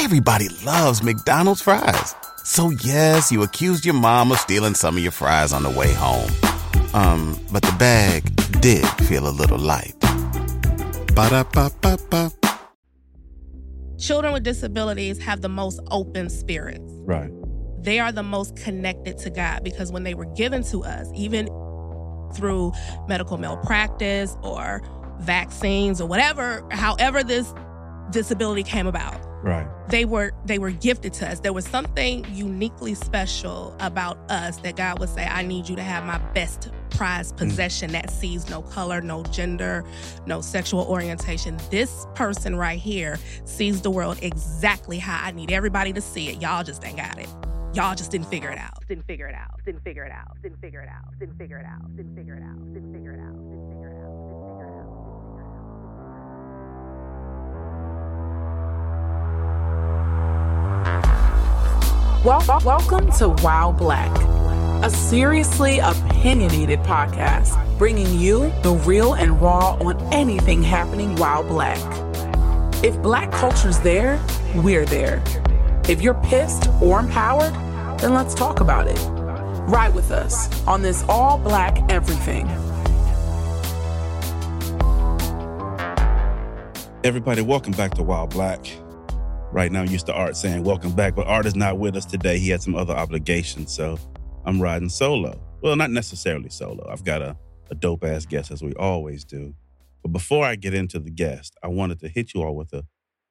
[0.00, 2.14] Everybody loves McDonald's fries.
[2.44, 5.92] So yes, you accused your mom of stealing some of your fries on the way
[5.92, 6.30] home.
[6.94, 8.22] Um, but the bag
[8.60, 9.96] did feel a little light.
[11.16, 12.30] Ba-da-ba-ba-ba.
[13.98, 16.92] Children with disabilities have the most open spirits.
[17.04, 17.32] Right.
[17.82, 21.48] They are the most connected to God because when they were given to us, even
[22.36, 22.72] through
[23.08, 24.80] medical malpractice or
[25.18, 27.52] vaccines or whatever, however this
[28.10, 29.68] disability came about, Right.
[29.88, 31.40] they were they were gifted to us.
[31.40, 35.82] There was something uniquely special about us that God would say, I need you to
[35.82, 37.38] have my best prized mm.
[37.38, 39.84] possession that sees no color, no gender,
[40.26, 41.56] no sexual orientation.
[41.70, 46.42] This person right here sees the world exactly how I need everybody to see it.
[46.42, 47.28] Y'all just ain't got it.
[47.74, 48.86] Y'all just didn't figure it out.
[48.88, 49.60] Didn't figure it out.
[49.64, 50.34] Didn't figure it out.
[50.42, 51.18] Didn't figure it out.
[51.20, 51.96] Didn't figure it out.
[51.96, 52.34] Didn't figure it out.
[52.34, 52.74] Didn't figure it out.
[52.74, 53.67] Didn't figure it out.
[62.24, 64.10] Wel- welcome to While Black,
[64.84, 71.78] a seriously opinionated podcast bringing you the real and raw on anything happening while black.
[72.82, 74.20] If black culture's there,
[74.56, 75.22] we're there.
[75.88, 77.54] If you're pissed or empowered,
[78.00, 78.98] then let's talk about it.
[79.70, 82.48] Ride with us on this all black everything.
[87.04, 88.66] Everybody, welcome back to While Black.
[89.50, 92.04] Right now, I'm used to Art saying welcome back, but Art is not with us
[92.04, 92.38] today.
[92.38, 93.98] He had some other obligations, so
[94.44, 95.40] I'm riding solo.
[95.62, 96.86] Well, not necessarily solo.
[96.90, 97.34] I've got a,
[97.70, 99.54] a dope ass guest, as we always do.
[100.02, 102.84] But before I get into the guest, I wanted to hit you all with a,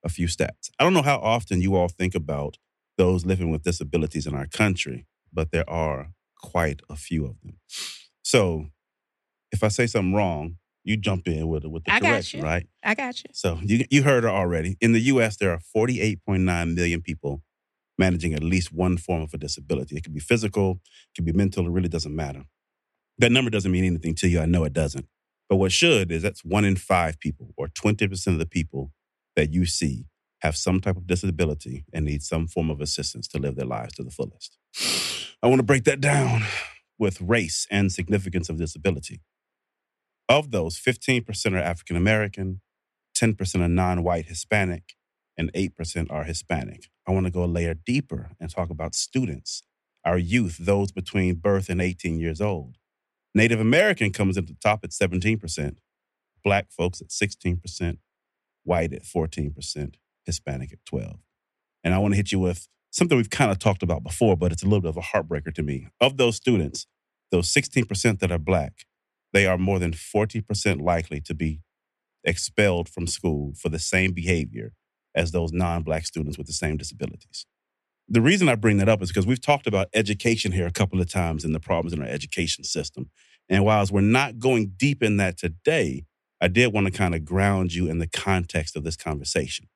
[0.04, 0.72] a few stats.
[0.80, 2.58] I don't know how often you all think about
[2.98, 7.60] those living with disabilities in our country, but there are quite a few of them.
[8.24, 8.66] So
[9.52, 10.58] if I say something wrong,
[10.88, 12.46] you jump in with, with the I got correction, you.
[12.46, 12.68] right?
[12.84, 13.30] I got you.
[13.34, 14.78] So you you heard her already.
[14.80, 17.44] In the U.S., there are 48.9 million people
[17.98, 19.98] managing at least one form of a disability.
[19.98, 21.66] It could be physical, it could be mental.
[21.66, 22.44] It really doesn't matter.
[23.18, 24.40] That number doesn't mean anything to you.
[24.40, 25.08] I know it doesn't.
[25.50, 28.92] But what should is that's one in five people, or 20% of the people
[29.36, 30.06] that you see
[30.42, 33.94] have some type of disability and need some form of assistance to live their lives
[33.96, 34.58] to the fullest.
[35.42, 36.44] I want to break that down
[37.00, 39.22] with race and significance of disability.
[40.30, 42.62] Of those, 15% are African American,
[43.18, 44.96] 10% are non white Hispanic,
[45.38, 46.90] and 8% are Hispanic.
[47.08, 49.64] I want to go a layer deeper and talk about students,
[50.04, 52.78] our youth, those between birth and 18 years old.
[53.34, 55.78] Native American comes at the top at 17%,
[56.44, 57.98] Black folks at 16%,
[58.64, 59.96] white at 14%,
[60.26, 61.20] Hispanic at 12.
[61.84, 64.52] And I want to hit you with something we've kind of talked about before, but
[64.52, 65.88] it's a little bit of a heartbreaker to me.
[66.02, 66.88] Of those students,
[67.32, 68.86] those 16% that are Black,
[69.34, 71.62] they are more than 40% likely to be
[72.24, 74.74] expelled from school for the same behavior
[75.16, 77.46] as those non Black students with the same disabilities.
[78.10, 81.02] The reason I bring that up is because we've talked about education here a couple
[81.02, 83.10] of times and the problems in our education system.
[83.50, 86.06] And whilst we're not going deep in that today,
[86.40, 89.68] I did want to kind of ground you in the context of this conversation.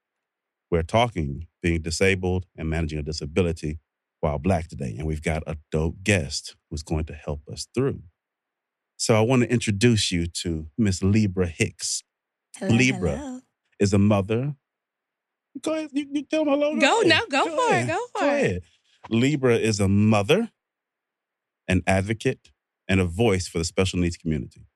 [0.69, 3.79] We're talking being disabled and managing a disability
[4.21, 4.95] while Black today.
[4.97, 8.03] And we've got a dope guest who's going to help us through.
[9.01, 12.03] So I want to introduce you to Miss Libra Hicks.
[12.57, 13.17] Hello, Libra.
[13.17, 13.39] hello.
[13.79, 14.53] Is a mother.
[15.59, 15.89] Go ahead.
[15.91, 16.45] You, you tell.
[16.45, 17.07] Go, ahead.
[17.07, 18.27] no, go for it, go for it.
[18.27, 18.61] ahead.
[19.09, 20.51] Libra is a mother,
[21.67, 22.51] an advocate,
[22.87, 24.67] and a voice for the special needs community.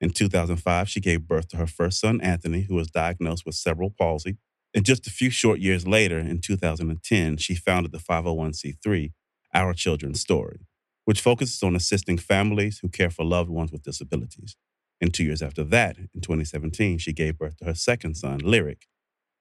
[0.00, 3.90] In 2005, she gave birth to her first son, Anthony, who was diagnosed with cerebral
[3.90, 4.38] palsy.
[4.74, 9.12] And just a few short years later, in 2010, she founded the 501c3,
[9.52, 10.60] Our Children's Story,
[11.06, 14.56] which focuses on assisting families who care for loved ones with disabilities.
[15.00, 18.86] And two years after that, in 2017, she gave birth to her second son, Lyric,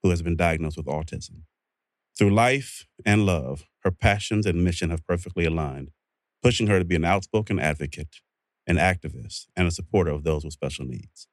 [0.04, 1.42] who has been diagnosed with autism.
[2.18, 5.90] Through life and love, her passions and mission have perfectly aligned,
[6.44, 8.18] pushing her to be an outspoken advocate,
[8.68, 11.28] an activist, and a supporter of those with special needs.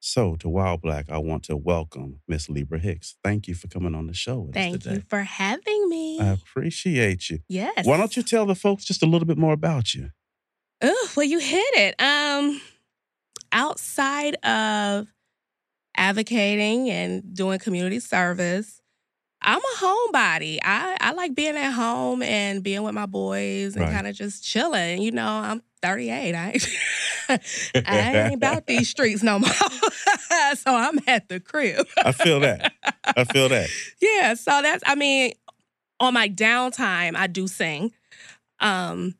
[0.00, 3.16] So, to While Black, I want to welcome Miss Libra Hicks.
[3.24, 4.94] Thank you for coming on the show with Thank us today.
[4.96, 6.20] you for having me.
[6.20, 7.40] I appreciate you.
[7.48, 7.84] yes.
[7.84, 10.10] Why don't you tell the folks just a little bit more about you?
[10.80, 12.00] Oh, well, you hit it.
[12.00, 12.60] Um,
[13.50, 15.08] outside of
[15.96, 18.77] advocating and doing community service,
[19.48, 20.58] I'm a homebody.
[20.62, 23.94] I, I like being at home and being with my boys and Right.
[23.94, 25.00] kind of just chilling.
[25.00, 26.34] You know, I'm 38.
[26.34, 26.68] I ain't,
[27.88, 29.48] I ain't about these streets no more.
[30.54, 31.86] so I'm at the crib.
[32.04, 32.72] I feel that.
[33.04, 33.70] I feel that.
[34.02, 35.32] Yeah, so that's I mean,
[35.98, 37.92] on my downtime, I do sing.
[38.60, 39.14] Um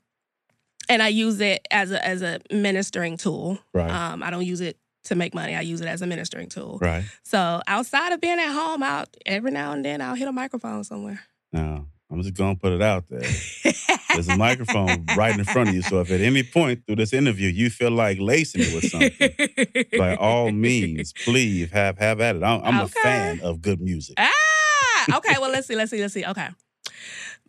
[0.90, 3.58] and I use it as a as a ministering tool.
[3.72, 3.90] Right.
[3.90, 4.76] Um I don't use it
[5.08, 5.54] to make money.
[5.54, 6.78] I use it as a ministering tool.
[6.80, 7.04] Right.
[7.24, 10.84] So outside of being at home, out every now and then I'll hit a microphone
[10.84, 11.20] somewhere.
[11.52, 11.86] No.
[12.10, 13.20] I'm just gonna put it out there.
[14.14, 15.82] There's a microphone right in front of you.
[15.82, 19.98] So if at any point through this interview you feel like lacing it with something,
[19.98, 22.42] by all means, please have have at it.
[22.42, 22.84] I'm, I'm Okay.
[22.84, 24.14] a fan of good music.
[24.18, 25.34] Ah, okay.
[25.38, 25.76] Well, let's see.
[25.76, 26.00] Let's see.
[26.00, 26.24] Let's see.
[26.24, 26.48] Okay.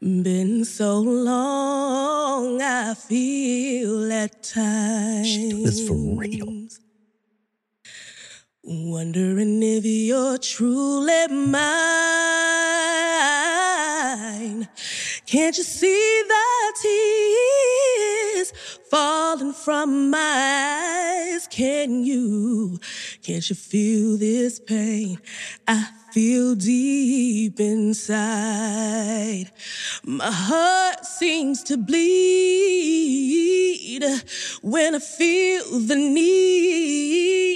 [0.01, 5.27] Been so long, I feel at times.
[5.27, 6.67] She do this for real.
[8.71, 11.57] Wondering if you're truly mine.
[15.25, 16.73] Can't you see the
[18.39, 18.53] tears
[18.91, 21.47] falling from my eyes?
[21.47, 22.79] Can you?
[23.23, 25.17] Can't you feel this pain?
[25.67, 29.51] I feel deep inside.
[30.03, 32.03] My heart seems to bleed
[34.61, 37.49] when I feel the need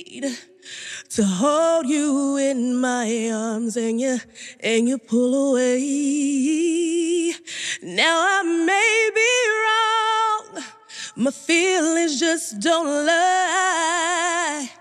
[1.15, 4.17] to hold you in my arms and you
[4.59, 7.33] and you pull away.
[7.83, 9.31] Now I may be
[9.61, 10.63] wrong.
[11.15, 14.71] My feelings just don't lie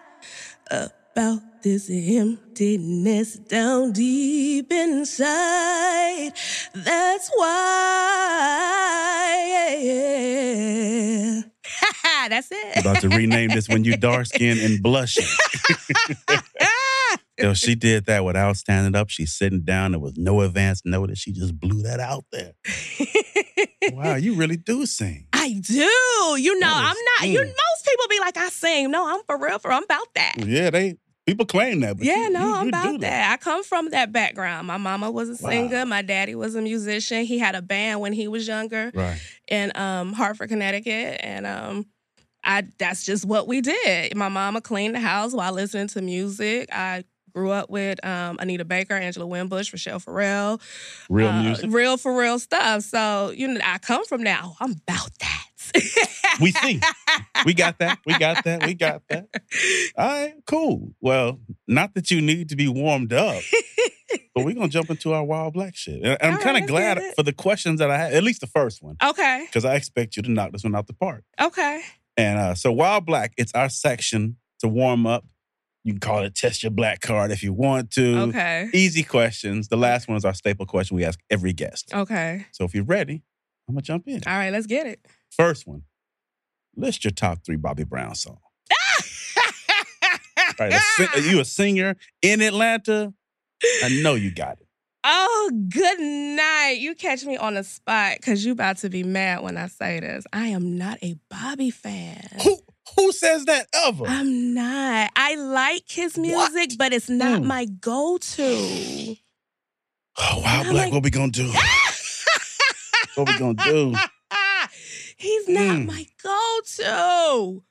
[0.71, 6.33] about this emptiness down deep inside.
[6.75, 8.23] That's why.
[12.29, 12.77] That's it.
[12.79, 15.27] about to rename this when you dark skinned and blushing.
[17.39, 19.09] Yo, she did that without standing up.
[19.09, 19.93] She's sitting down.
[19.93, 21.19] There was no advance notice.
[21.19, 22.53] She just blew that out there.
[23.91, 25.27] Wow, you really do sing.
[25.33, 25.75] I do.
[26.39, 27.29] You know, That I'm not.
[27.33, 27.47] You mm.
[27.47, 28.91] most people be like, I sing.
[28.91, 29.59] No, I'm for real.
[29.59, 30.35] For I'm about that.
[30.47, 30.97] Yeah, they
[31.27, 31.97] people claim that.
[31.97, 33.33] But Yeah, you- no, you- I'm you about that.
[33.33, 34.67] I come from that background.
[34.69, 35.51] My mama was a Wow.
[35.51, 35.85] singer.
[35.87, 37.25] My daddy was a musician.
[37.25, 39.19] He had a band when he was younger Right.
[39.49, 41.87] in um, Hartford, Connecticut, and um,
[42.45, 44.17] I that's just what we did.
[44.17, 46.69] My mama cleaned the house while listening to music.
[46.73, 47.05] I
[47.35, 50.61] grew up with um, Anita Baker, Angela Winbush, Rachelle Ferrell,
[51.09, 51.71] Real uh, music.
[51.73, 52.83] real for real stuff.
[52.83, 54.41] So you know, I come from that.
[54.45, 55.47] Oh, I'm about that.
[56.41, 56.81] We see.
[57.45, 57.99] We got that.
[58.07, 58.67] We got that.
[58.67, 59.29] We got that.
[59.97, 60.93] All right, cool.
[61.01, 63.43] Well, not that you need to be warmed up,
[64.35, 66.03] but we're gonna jump into our wild black shit.
[66.03, 68.83] And I'm kind of glad for the questions that I had, at least the first
[68.83, 71.25] one, okay, because I expect you to knock this one out the park.
[71.41, 71.83] okay.
[72.17, 75.25] And uh, so, Wild Black, it's our section to warm up.
[75.85, 78.19] You can call it Test Your Black Card if you want to.
[78.29, 78.71] Okay.
[78.73, 79.69] Easy questions.
[79.69, 81.93] The last one is our staple question we ask every guest.
[81.93, 82.47] Okay.
[82.53, 83.23] So, if you're ready,
[83.69, 84.23] I'm going to jump in.
[84.27, 85.01] All right, let's get it.
[85.31, 85.83] First one
[86.77, 88.39] list your top three Bobby Brown songs.
[90.61, 93.13] Right, a are you a singer in Atlanta?
[93.83, 94.67] I know you got it.
[95.05, 96.77] Oh, good night.
[96.79, 99.99] You catch me on the spot because you about to be mad when I say
[100.01, 100.25] this.
[100.33, 102.25] I am not a Bobby fan.
[102.45, 102.59] Who
[102.97, 104.05] who says that ever?
[104.07, 105.11] I'm not.
[105.17, 106.37] I like his music,
[106.71, 106.79] What?
[106.79, 107.47] but it's not Mm.
[107.47, 109.17] my go-to.
[110.19, 111.51] oh, wow, Black, like- what we gonna do?
[113.15, 113.95] what we gonna do?
[115.17, 115.87] He's not Mm.
[115.87, 117.63] my go-to.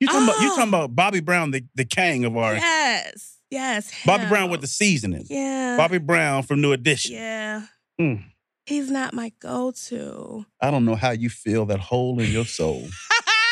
[0.00, 0.56] You talking about you Oh.
[0.56, 3.31] talking about Bobby Brown, the, the king of our Yes.
[3.52, 3.92] Yes.
[4.06, 4.26] Bobby.
[4.26, 5.26] Brown with the seasoning.
[5.28, 5.76] Yeah.
[5.76, 7.12] Bobby Brown from New Edition.
[7.12, 7.66] Yeah.
[8.00, 8.24] Mm.
[8.64, 10.46] He's not my go-to.
[10.58, 12.88] I don't know how you feel that hole in your soul.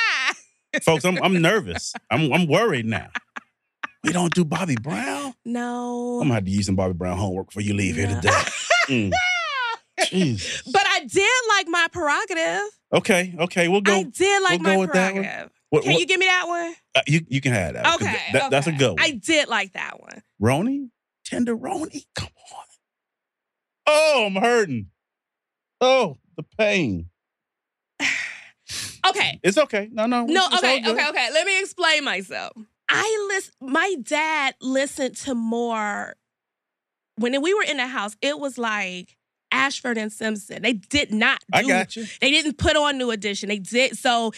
[0.82, 1.92] Folks, I'm I'm nervous.
[2.10, 3.08] I'm I'm worried now.
[4.02, 5.34] We don't do Bobby Brown?
[5.44, 6.20] no.
[6.22, 8.42] I'm gonna have to use some Bobby Brown homework before you leave here today.
[8.88, 9.12] Mm.
[10.06, 10.62] Jesus.
[10.72, 12.70] But I did like my prerogative.
[12.94, 13.96] Okay, okay, we'll go.
[13.96, 15.50] I did like we'll go my prerogative.
[15.70, 16.74] What- Can what- you give me that one?
[16.94, 17.94] uh, you you can have that.
[17.94, 18.16] Okay.
[18.32, 18.78] that- That's a okay.
[18.78, 19.00] good one.
[19.00, 20.22] I did like that one.
[20.40, 20.90] Roni?
[21.28, 22.06] Tenderoni?
[22.14, 22.64] Come on.
[23.86, 24.90] Oh, I'm hurting.
[25.80, 27.08] Oh, the pain.
[29.08, 29.40] Okay.
[29.42, 29.88] It's okay.
[29.90, 30.26] No, no.
[30.26, 31.28] No, okay, okay, okay.
[31.32, 32.52] Let me explain myself.
[32.88, 36.14] I listen my dad listened to more
[37.16, 39.16] when we were in the house, it was like
[39.50, 40.62] Ashford and Simpson.
[40.62, 42.04] They did not do I got you.
[42.20, 43.48] they didn't put on new edition.
[43.48, 44.32] They did so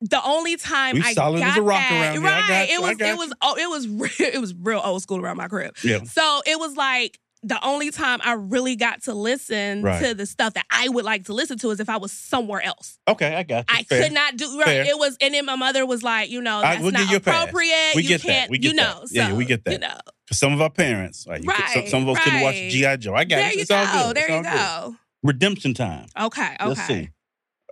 [0.00, 2.68] the only time We I solid got as a rock that, around right?
[2.70, 5.48] it was it was oh it was real, it was real old school around my
[5.48, 5.76] crib.
[5.82, 6.02] Yeah.
[6.04, 10.02] So it was like the only time I really got to listen Right.
[10.04, 12.60] to the stuff that I would like to listen to is if I was somewhere
[12.60, 12.98] else.
[13.06, 13.76] Okay, I got you.
[13.78, 14.02] I Fair.
[14.02, 14.66] could not do right.
[14.66, 14.84] Fair.
[14.86, 17.20] It was, and then my mother was like, you know, that's we'll not you a
[17.20, 17.42] pass.
[17.44, 17.92] appropriate.
[17.94, 18.26] We you get that.
[18.26, 19.00] can't, We get you know.
[19.02, 19.08] that.
[19.12, 19.70] Yeah, yeah, we get that.
[19.72, 22.24] You know, 'Cause some of our parents, like, you could- some, Right, some of us
[22.24, 22.54] couldn't watch.
[22.56, 22.96] G.I.
[22.96, 23.14] Joe.
[23.14, 23.54] I got there it.
[23.54, 23.84] you It's go.
[23.92, 24.16] good.
[24.16, 24.94] There It's you all good.
[24.94, 24.96] go.
[25.22, 26.06] Redemption time.
[26.20, 26.66] Okay, okay.
[26.66, 27.10] Let's see.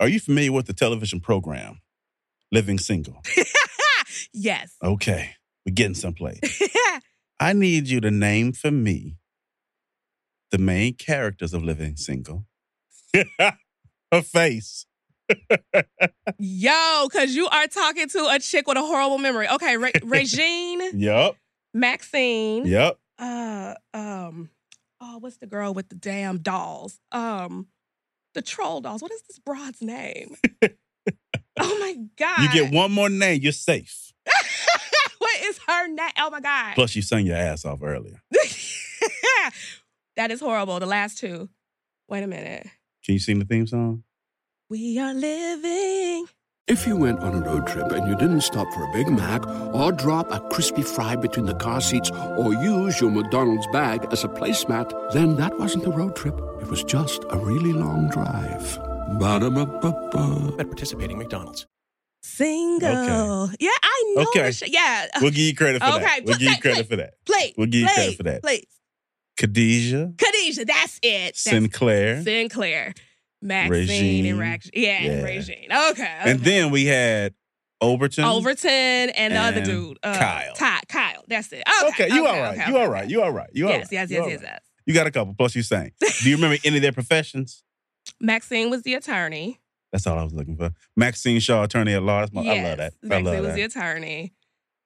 [0.00, 1.80] Are you familiar with the television program
[2.52, 3.22] Living Single?
[4.32, 4.74] yes.
[4.82, 5.30] Okay,
[5.64, 6.40] we're getting someplace.
[7.40, 9.16] I need you to name for me
[10.50, 12.46] the main characters of Living Single.
[14.12, 14.86] Her face.
[16.38, 19.48] Yo, because you are talking to a chick with a horrible memory.
[19.48, 21.34] Okay, Re- Regine, Yep.
[21.74, 22.64] Maxine.
[22.66, 22.98] Yep.
[23.18, 24.50] Uh, um,
[25.00, 27.00] oh, what's the girl with the damn dolls?
[27.10, 27.66] Um,
[28.34, 29.02] the troll dolls.
[29.02, 30.36] What is this broad's name?
[31.60, 32.38] Oh my god!
[32.42, 34.12] You get one more name, you're safe.
[35.18, 36.10] what is her name?
[36.18, 36.74] Oh my god!
[36.74, 38.22] Plus, you sung your ass off earlier.
[40.16, 40.80] that is horrible.
[40.80, 41.48] The last two.
[42.08, 42.66] Wait a minute.
[43.04, 44.04] Can you sing the theme song?
[44.68, 46.26] We are living.
[46.68, 49.46] If you went on a road trip and you didn't stop for a Big Mac
[49.72, 54.24] or drop a crispy fry between the car seats or use your McDonald's bag as
[54.24, 56.34] a placemat, then that wasn't a road trip.
[56.60, 58.95] It was just a really long drive.
[59.18, 60.56] Ba-da-ba-ba-ba.
[60.58, 61.66] At participating McDonald's.
[62.22, 63.44] Single.
[63.44, 63.56] Okay.
[63.60, 64.22] Yeah, I know.
[64.28, 64.50] Okay.
[64.50, 65.06] sh- yeah.
[65.20, 66.20] We'll give you credit for Okay, that.
[66.24, 67.14] We'll give you that- credit for that.
[67.24, 67.54] Please.
[67.56, 68.42] We'll give you please, credit for that.
[68.42, 68.66] Please.
[69.38, 71.24] Khadijah, Khadijah, that's it.
[71.26, 72.94] That's Sinclair, Sinclair.
[73.42, 74.26] Maxine Regine.
[74.26, 74.70] and Rax.
[74.74, 75.10] Yeah, Yeah.
[75.12, 75.68] and Regine.
[75.90, 76.16] Okay.
[76.24, 77.34] and then we had
[77.82, 78.24] Overton.
[78.24, 78.70] Overton
[79.10, 79.98] and the other dude.
[80.02, 80.54] Uh, Kyle.
[80.54, 81.22] Ty, Kyle.
[81.28, 81.62] That's it.
[81.84, 82.14] Okay, Okay.
[82.14, 82.58] you okay, all right.
[82.58, 82.84] okay, you okay.
[82.84, 83.10] all right.
[83.10, 83.50] You all right.
[83.52, 83.80] You all right.
[83.90, 84.50] Yes, You yes, all yes, yes, right.
[84.52, 84.60] yes.
[84.86, 85.34] You got a couple.
[85.34, 85.92] Plus, you sang.
[86.22, 87.62] Do you remember any of their professions?
[88.20, 89.60] Maxine was the attorney.
[89.92, 90.70] That's all I was looking for.
[90.96, 92.20] Maxine Shaw, attorney at law.
[92.20, 92.92] That's my- I love that.
[93.02, 94.32] I Maxine love was the attorney.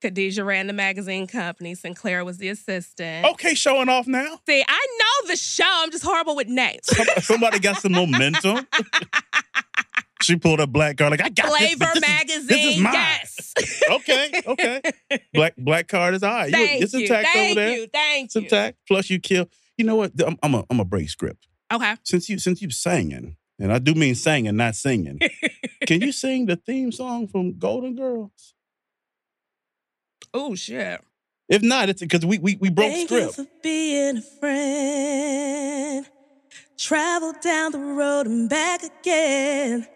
[0.02, 1.74] Khadijah ran the magazine company.
[1.74, 3.26] Sinclair was the assistant.
[3.26, 4.40] Okay, showing off now.
[4.48, 5.64] See, I know the show.
[5.66, 6.86] I'm just horrible with names.
[7.22, 8.66] Somebody, got some momentum.
[10.22, 12.46] she pulled a black card like I got Flavor this is- magazine.
[12.46, 12.92] this is mine.
[12.94, 13.54] yes.
[13.90, 14.80] okay, okay.
[15.34, 16.46] Black black card is all right.
[16.46, 17.00] You- Thank it's you.
[17.00, 17.76] intact Thank over there.
[17.76, 17.86] you.
[17.92, 18.42] Thank It's you.
[18.42, 18.78] intact.
[18.88, 19.48] Plus, you kill.
[19.76, 20.12] You know what?
[20.24, 21.46] I'm I'm a I'm a break script.
[21.72, 21.94] Okay.
[22.04, 25.20] Since you since you singing, and I do mean singing, not singing.
[25.86, 28.54] can you sing the theme song from Golden Girls?
[30.32, 31.00] Oh shit.
[31.48, 33.34] If not, it's because we we we broke Thank you script.
[33.34, 36.06] for being a friend.
[36.78, 39.86] Travel down the road and back again.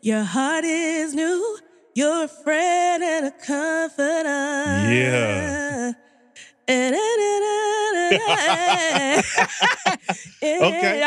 [0.00, 1.58] Your heart is new.
[1.94, 4.92] You're a friend and a confidant.
[4.92, 5.92] Yeah.
[6.68, 8.22] Okay.
[10.42, 11.00] Okay.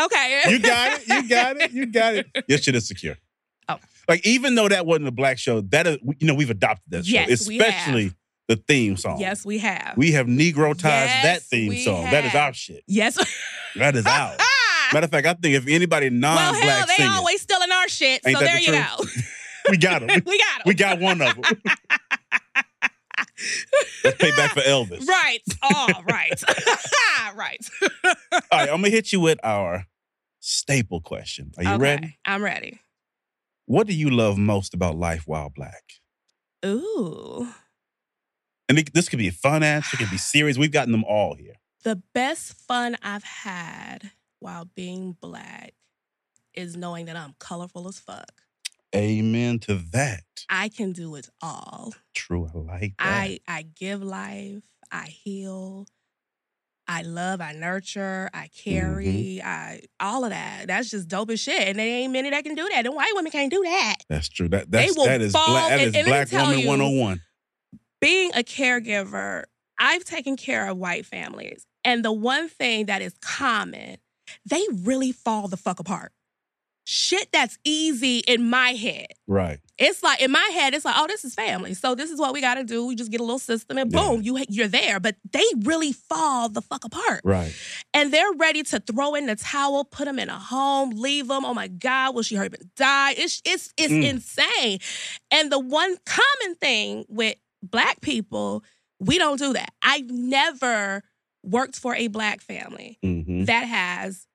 [0.49, 1.07] You got it.
[1.07, 1.71] You got it.
[1.71, 2.27] You got it.
[2.47, 3.17] Your shit is secure.
[3.67, 3.77] Oh.
[4.07, 7.05] Like even though that wasn't a black show, that is you know we've adopted that
[7.05, 7.67] show, Yes, we have.
[7.67, 8.11] especially
[8.47, 9.19] the theme song.
[9.19, 9.93] Yes, we have.
[9.97, 12.03] we have negroitized Yes, that theme song.
[12.05, 12.83] That is our shit.
[12.87, 13.17] yes.
[13.75, 14.39] That is ours.
[14.93, 17.87] Matter of fact, I think if anybody non-black well, hell, they singing, always stealing our
[17.87, 18.21] shit.
[18.25, 18.71] Ain't so that there the you
[19.05, 19.15] truth?
[19.67, 19.71] go.
[19.71, 20.21] we got them.
[20.25, 20.61] we got 'em.
[20.65, 21.43] we got one of them.
[24.03, 25.08] Let's pay back for Elvis.
[25.08, 25.39] Right.
[25.63, 26.43] Oh, right.
[27.36, 27.69] right.
[28.03, 28.12] All
[28.51, 29.86] right, I'm gonna hit you with our
[30.39, 31.51] staple question.
[31.58, 32.17] Are you okay, ready?
[32.25, 32.79] I'm ready.
[33.65, 35.84] What do you love most about life while black?
[36.65, 37.48] Ooh.
[38.67, 40.58] And it- this could be a fun answer, it could be serious.
[40.58, 41.53] We've gotten them all here.
[41.84, 45.74] The best fun I've had while being black
[46.53, 48.31] is knowing that I'm colorful as fuck.
[48.96, 50.24] Amen to that.
[50.50, 51.93] I can do it all.
[52.15, 53.05] True, I like that.
[53.05, 55.86] I I give life, I heal,
[56.89, 58.69] I love, I nurture, I mm-hmm.
[58.69, 60.65] carry, I all of that.
[60.67, 61.67] That's just dope as shit.
[61.67, 62.86] And there ain't many that can do that.
[62.86, 63.98] And white women can't do that.
[64.10, 64.50] That's true.
[64.50, 65.69] That that's will that is fall black.
[65.69, 67.22] That and- is and black woman you- 101.
[68.01, 69.43] being a caregiver,
[69.77, 71.65] I've taken care of white families.
[71.86, 73.98] And the one thing that is common,
[74.50, 76.12] they really fall the fuck apart.
[76.91, 79.05] Shit that's easy in my head.
[79.27, 79.60] Right.
[79.77, 81.75] It's like in my head, it's like, oh, this is family.
[81.75, 82.88] So this is what we got to do.
[82.88, 84.00] We just get a little system and Yeah.
[84.00, 85.00] boom, you you're there.
[85.00, 87.53] But they really fall the fuck apart, Right.
[87.93, 91.46] and they're ready to throw in the towel, put them in a home, leave them.
[91.46, 93.12] Oh my God, will she hurt and die?
[93.12, 94.10] It's it's it's Mm.
[94.10, 94.79] insane.
[95.29, 98.63] And the one common thing with black people,
[99.00, 99.69] we don't do that.
[99.84, 101.03] I've never
[101.43, 103.46] worked for a black family Mm-hmm.
[103.46, 104.25] that has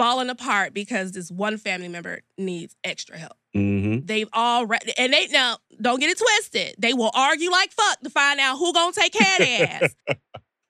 [0.00, 3.34] fallen apart because this one family member needs extra help.
[3.54, 4.06] Mm-hmm.
[4.06, 6.74] They've already and they now don't get it twisted.
[6.78, 9.94] They will argue like fuck to find out who gonna take care of their ass.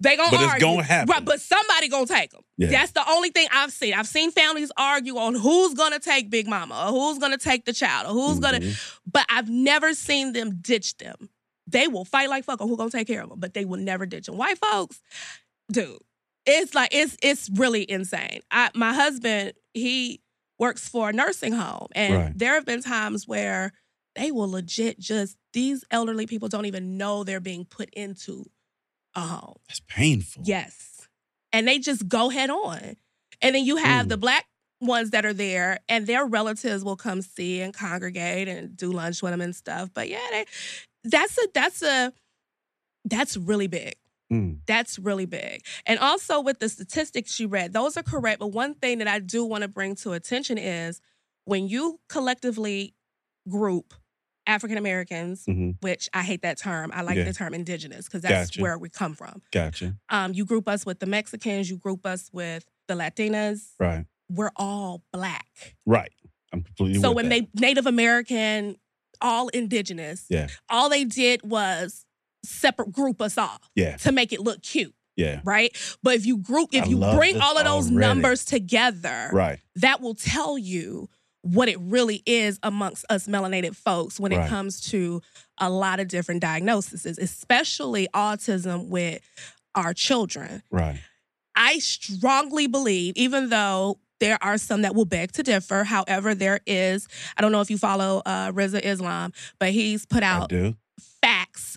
[0.02, 0.66] They gonna But it's argue.
[0.66, 1.12] gonna happen.
[1.12, 2.40] Right, but somebody gonna take them.
[2.56, 2.68] Yeah.
[2.70, 3.92] That's the only thing I've seen.
[3.92, 7.74] I've seen families argue on who's gonna take Big Mama or who's gonna take the
[7.74, 8.60] child or who's gonna.
[8.60, 8.94] Mhm.
[9.06, 11.28] But I've never seen them ditch them.
[11.66, 13.76] They will fight like fuck on who gonna take care of them, but they will
[13.78, 14.38] never ditch them.
[14.38, 15.02] White folks,
[15.70, 15.98] dude,
[16.46, 18.40] it's like it's it's really insane.
[18.50, 20.20] I my husband he
[20.58, 22.32] works for a nursing home, and Right.
[22.38, 23.72] there have been times where
[24.16, 28.44] they will legit just these elderly people don't even know they're being put into
[29.14, 29.56] a home.
[29.68, 30.42] That's painful.
[30.46, 31.08] Yes.
[31.52, 32.96] And they just go head on.
[33.42, 34.10] And then you have Mm.
[34.10, 34.46] the black
[34.80, 39.22] ones that are there and their relatives will come see and congregate and do lunch
[39.22, 39.90] with them and stuff.
[39.94, 40.44] But yeah, they,
[41.04, 42.12] that's a that's a
[43.04, 43.94] that's really big.
[44.32, 44.58] Mm.
[44.66, 45.62] That's really big.
[45.86, 48.38] And also with the statistics you read, those are correct.
[48.40, 51.00] But one thing that I do want to bring to attention is
[51.44, 52.94] when you collectively
[53.48, 53.94] group
[54.46, 55.76] African Americans, Mhm.
[55.80, 56.90] which I hate that term.
[56.94, 57.24] I like Yeah.
[57.24, 58.62] the term indigenous because that's Gotcha.
[58.62, 59.42] where we come from.
[59.52, 59.96] Gotcha.
[60.08, 63.72] Um, you group us with the Mexicans, you group us with the Latinas.
[63.78, 64.06] Right.
[64.28, 65.76] We're all black.
[65.86, 66.12] Right.
[66.52, 67.52] I'm completely So when that.
[67.54, 68.76] they Native American,
[69.20, 70.48] all indigenous, Yeah.
[70.68, 72.06] all they did was
[72.44, 73.96] separate group us all Yeah.
[73.98, 75.40] to make it look cute, Yeah.
[75.44, 75.76] right?
[76.02, 77.96] But if you group, if I you bring all of those already.
[77.96, 79.58] numbers together, Right.
[79.76, 81.08] that will tell you
[81.42, 85.22] what it really is amongst us melanated folks when it comes to
[85.58, 89.22] a lot of different diagnoses, especially autism with
[89.74, 90.62] our children.
[90.70, 91.00] Right.
[91.56, 96.60] I strongly believe, even though there are some that will beg to differ, however, there
[96.66, 100.50] is, I don't know if you follow uh, Rizza Islam, but he's put I out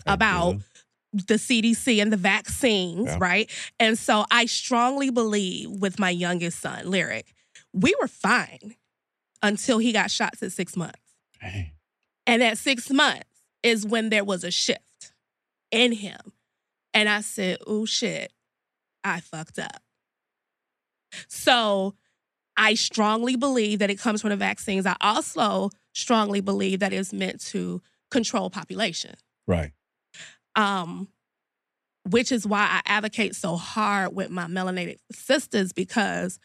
[0.06, 0.62] I about do.
[1.26, 3.18] the CDC and the vaccines, Yeah.
[3.20, 3.50] right?
[3.80, 7.32] And so I strongly believe with my youngest son, Lyric,
[7.72, 8.76] we were fine
[9.42, 10.98] until he got shots at six months.
[11.40, 11.70] Dang.
[12.26, 13.28] And at six months
[13.62, 15.12] is when there was a shift
[15.70, 16.18] in him.
[16.94, 18.32] And I said, oh shit,
[19.02, 19.82] I fucked up.
[21.28, 21.94] So
[22.56, 24.86] I strongly believe that it comes from the vaccines.
[24.86, 29.14] I also strongly believe that it's meant to control population
[29.46, 29.72] Right.
[30.56, 31.08] um,
[32.10, 36.38] which is why I advocate so hard with my melanated sisters because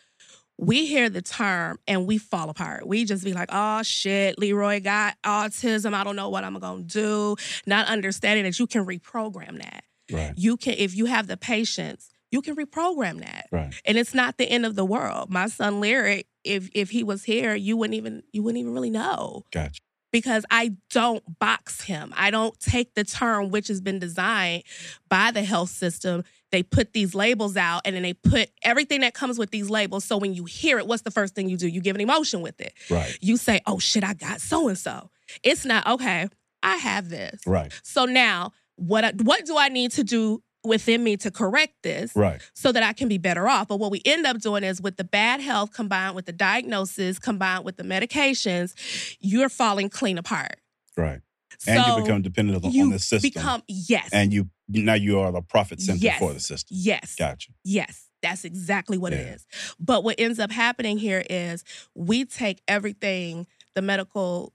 [0.58, 2.88] we hear the term and we fall apart.
[2.88, 5.94] We just be like, oh shit, Leroy got autism.
[5.94, 7.36] I don't know what I'm gonna do.
[7.66, 9.84] Not understanding that you can reprogram that.
[10.12, 10.34] Right.
[10.36, 13.48] You can, if you have the patience, you can reprogram that.
[13.52, 13.74] Right.
[13.86, 15.30] And it's not the end of the world.
[15.30, 18.90] My son Lyric, if if he was here, you wouldn't even you wouldn't even really
[18.90, 19.82] know Gotcha.
[20.12, 22.14] Because I don't box him.
[22.16, 24.64] I don't take the term which has been designed
[25.10, 26.24] by the health system.
[26.52, 30.06] They put these labels out and then they put everything that comes with these labels.
[30.06, 31.68] So when you hear it, what's the first thing you do?
[31.68, 32.74] You give an emotion with it.
[32.90, 33.18] Right.
[33.22, 35.10] You say, oh shit, I got so and so.
[35.44, 36.28] It's not, okay,
[36.64, 37.42] I have this.
[37.46, 37.72] Right.
[37.84, 42.16] So now what what do I need to do within me to correct this?
[42.16, 42.42] Right.
[42.54, 43.68] so that I can be better off.
[43.68, 47.18] But what we end up doing is with the bad health combined with the diagnosis,
[47.20, 48.74] combined with the medications,
[49.20, 50.58] you're falling clean apart.
[50.98, 51.22] Right.
[51.68, 53.30] And so you become dependent on, on the system.
[53.30, 56.20] become yes, and you now you are the profit center Yes.
[56.20, 56.78] for the system.
[56.80, 57.52] yes, Gotcha.
[57.64, 58.06] yes.
[58.22, 59.34] That's exactly what it Yeah.
[59.36, 59.48] is.
[59.80, 61.64] But what ends up happening here is
[61.96, 64.54] we take everything the medical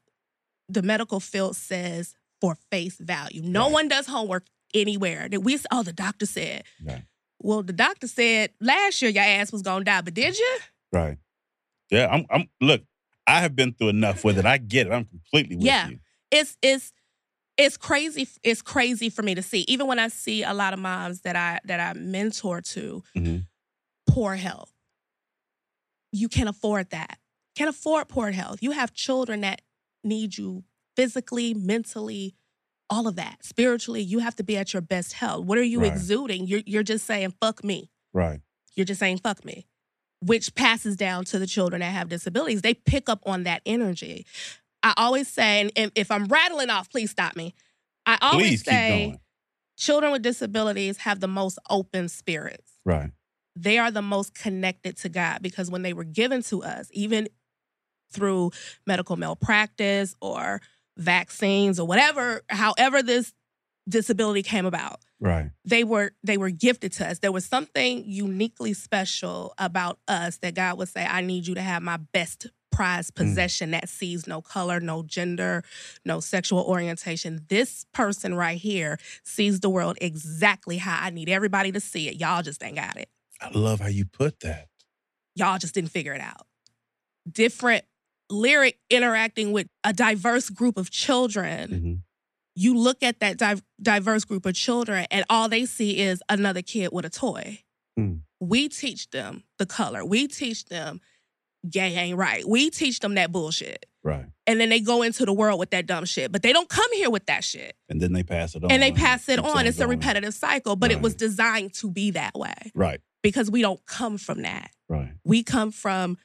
[0.68, 3.42] the medical field says for face value.
[3.42, 3.72] No Right.
[3.72, 5.28] one does homework anywhere.
[5.28, 6.64] That we oh the doctor said.
[6.84, 7.04] Right.
[7.40, 10.58] Well, the doctor said last year your ass was gonna die, but did you?
[10.92, 11.18] Right.
[11.90, 12.08] Yeah.
[12.10, 12.26] I'm.
[12.30, 12.48] I'm.
[12.60, 12.82] Look.
[13.26, 14.44] I have been through enough with it.
[14.44, 14.92] I get it.
[14.92, 15.88] I'm completely with Yeah.
[15.88, 15.98] you.
[16.30, 16.92] it's it's
[17.56, 20.78] it's crazy it's crazy for me to see even when i see a lot of
[20.80, 23.46] moms that i that i mentor to Mhm.
[24.08, 24.72] poor health
[26.12, 27.18] you can't afford that
[27.56, 29.62] can't afford poor health you have children that
[30.02, 30.64] need you
[30.96, 32.34] physically mentally
[32.90, 35.80] all of that spiritually you have to be at your best health what are you
[35.80, 35.92] Right.
[35.92, 38.40] exuding you're, you're just saying fuck me Right.
[38.74, 39.66] you're just saying fuck me
[40.20, 44.26] which passes down to the children that have disabilities they pick up on that energy
[44.82, 47.54] i always say and if- i'm rattling off please stop me
[48.06, 49.18] i always Please keep say going.
[49.78, 53.10] children with disabilities have the most open spirits Right.
[53.56, 57.28] they are the most connected to god because when they were given to us even
[58.12, 58.52] through
[58.86, 60.60] medical malpractice or
[60.96, 63.32] vaccines or whatever however this
[63.88, 65.50] disability came about Right.
[65.64, 67.20] they were they were gifted to us.
[67.20, 71.62] There was something uniquely special about us that God would say, I need you to
[71.62, 73.16] have my best prized mm.
[73.16, 75.64] possession that sees no color, no gender,
[76.04, 77.46] no sexual orientation.
[77.48, 82.16] This person right here sees the world exactly how I need everybody to see it.
[82.16, 83.08] Y'all just ain't got it.
[83.40, 84.68] I love how you put that.
[85.34, 86.46] Y'all just didn't figure it out.
[87.30, 87.84] Different
[88.30, 92.00] lyric interacting with a diverse group of children Mhm.
[92.56, 96.62] you look at that di- diverse group of children and all they see is another
[96.62, 97.60] kid with a toy.
[97.98, 98.20] Mm.
[98.40, 100.04] We teach them the color.
[100.04, 101.00] We teach them
[101.68, 102.46] gay ain't right.
[102.48, 103.86] We teach them that bullshit.
[104.02, 104.26] Right.
[104.46, 106.30] And then they go into the world with that dumb shit.
[106.30, 107.74] But they don't come here with that shit.
[107.88, 108.70] And then they pass it on.
[108.70, 109.66] and they pass it on.
[109.66, 113.00] It's a repetitive cycle, but it was designed to be that way Right.
[113.22, 114.70] because we don't come from that.
[114.88, 115.12] Right.
[115.24, 116.18] We come from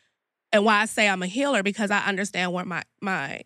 [0.52, 3.42] and why I say I'm a healer because I understand where my my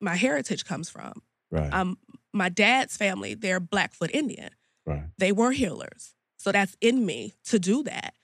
[0.00, 1.22] my heritage comes from.
[1.50, 1.72] Right.
[1.72, 1.98] Um
[2.32, 4.50] my dad's family, they're Blackfoot Indian.
[4.86, 5.04] right.
[5.18, 6.14] they were healers.
[6.38, 8.14] So that's in me to do that.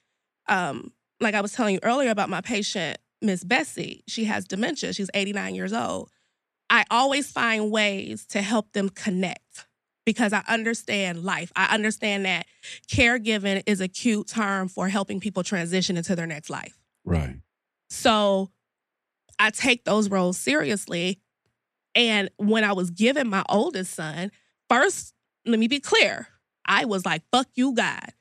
[0.49, 4.93] Um, like I was telling you earlier about my patient, Miss Bessie, she has dementia.
[4.93, 6.11] She's 89 years old.
[6.71, 9.67] I always find ways to help them connect
[10.05, 11.53] because I understand life.
[11.55, 12.47] I understand that
[12.91, 16.79] caregiving is a cute term for helping people transition into their next life.
[17.05, 17.37] Right.
[17.90, 18.51] So
[19.38, 21.20] I take those roles seriously.
[21.94, 24.31] And when I was given my oldest son,
[24.68, 25.14] first,
[25.46, 26.29] let me be clear.
[26.64, 28.12] I was like, fuck you, God.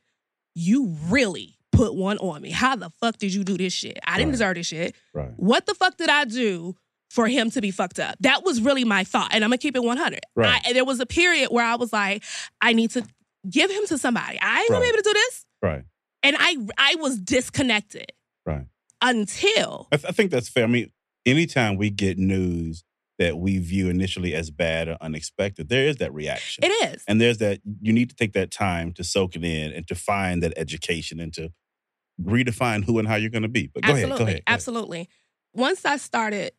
[0.56, 2.50] You really put one on me.
[2.50, 4.00] How the fuck did you do this shit?
[4.06, 4.32] I didn't Right.
[4.34, 4.96] deserve this shit.
[5.14, 5.32] Right.
[5.36, 6.76] What the fuck did I do
[7.12, 8.16] for him to be fucked up?
[8.22, 9.30] That was really my thought.
[9.34, 10.22] And I'm gonna keep it 100.
[10.36, 10.62] Right.
[10.66, 12.24] I, there was a period where I was like,
[12.62, 13.04] I need to
[13.50, 14.40] give him to somebody.
[14.42, 15.46] I ain't gonna be able to do this.
[15.62, 15.84] Right.
[16.24, 18.12] And I I was disconnected
[18.46, 18.66] Right.
[19.02, 20.64] Until I, th- I think that's fair.
[20.64, 20.92] I mean,
[21.26, 22.84] anytime we get news
[23.20, 26.64] that we view initially as bad or unexpected, there is that reaction.
[26.64, 27.04] it is.
[27.08, 29.96] And there's that, you need to take that time to soak it in and to
[29.96, 31.52] find that education and to
[32.22, 33.70] redefine who and how you're going to be.
[33.74, 34.26] But go absolutely, ahead, go ahead.
[34.26, 34.44] go ahead.
[34.48, 35.10] absolutely.
[35.54, 36.52] Once I started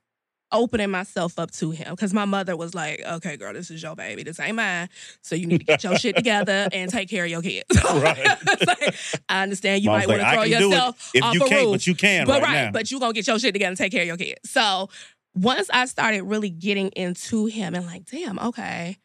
[0.53, 3.95] opening myself up to him, because my mother was like, "Okay, girl, this is your
[3.97, 4.23] baby.
[4.23, 4.89] This ain't mine.
[5.23, 7.65] So you need to get your shit together and take care of your kids."
[7.99, 8.19] Right.
[8.67, 8.95] Like,
[9.29, 11.63] I understand you Mom's might like, want to throw yourself if off you a can't,
[11.63, 12.71] roof, but you can but right, now.
[12.71, 14.51] but you're gonna get your shit together and take care of your kids.
[14.51, 14.89] So
[15.35, 18.99] once I started really getting into him and like, damn, okay.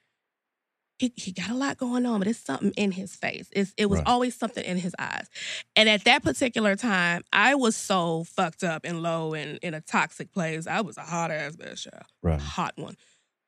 [1.03, 3.49] He, he got a lot going on, but it's something in his face.
[3.51, 4.07] It's, it was Right.
[4.07, 5.27] always something in his eyes.
[5.75, 9.81] And at that particular time, I was so fucked up and low and in a
[9.81, 10.65] toxic place.
[10.65, 12.03] I was a hot ass bitch, yeah.
[12.21, 12.39] right.
[12.39, 12.95] hot one.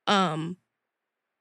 [0.06, 0.58] Um,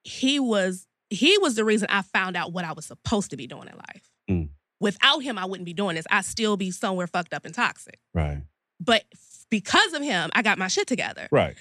[0.06, 3.46] he was he was the reason I found out what I was supposed to be
[3.48, 4.10] doing in life.
[4.30, 4.50] Mm.
[4.80, 6.06] Without him, I wouldn't be doing this.
[6.10, 8.00] I'd still be somewhere fucked up and toxic.
[8.14, 8.42] Right.
[8.80, 9.04] But
[9.50, 11.28] because of him, I got my shit together.
[11.32, 11.56] Right.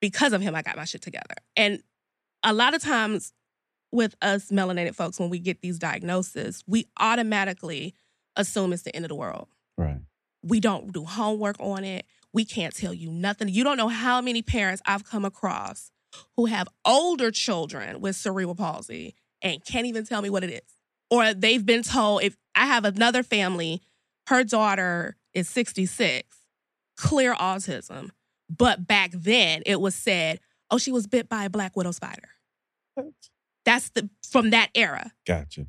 [0.00, 1.36] Because of him, I got my shit together.
[1.56, 1.82] And
[2.42, 3.32] a lot of times
[3.94, 7.94] with us melanated folks, when we get these diagnoses, we automatically
[8.36, 9.48] assume it's the end of the world.
[9.78, 10.00] Right.
[10.42, 12.04] We don't do homework on it.
[12.32, 13.48] We can't tell you nothing.
[13.48, 15.92] You don't know how many parents I've come across
[16.36, 20.76] who have older children with cerebral palsy and can't even tell me what it is.
[21.10, 23.80] Or they've been told if I have another family,
[24.26, 26.28] her daughter is 66,
[26.96, 28.10] clear autism.
[28.50, 32.28] But back then it was said, oh, she was bit by a black widow spider.
[33.64, 35.66] That's the from that era, Gotcha.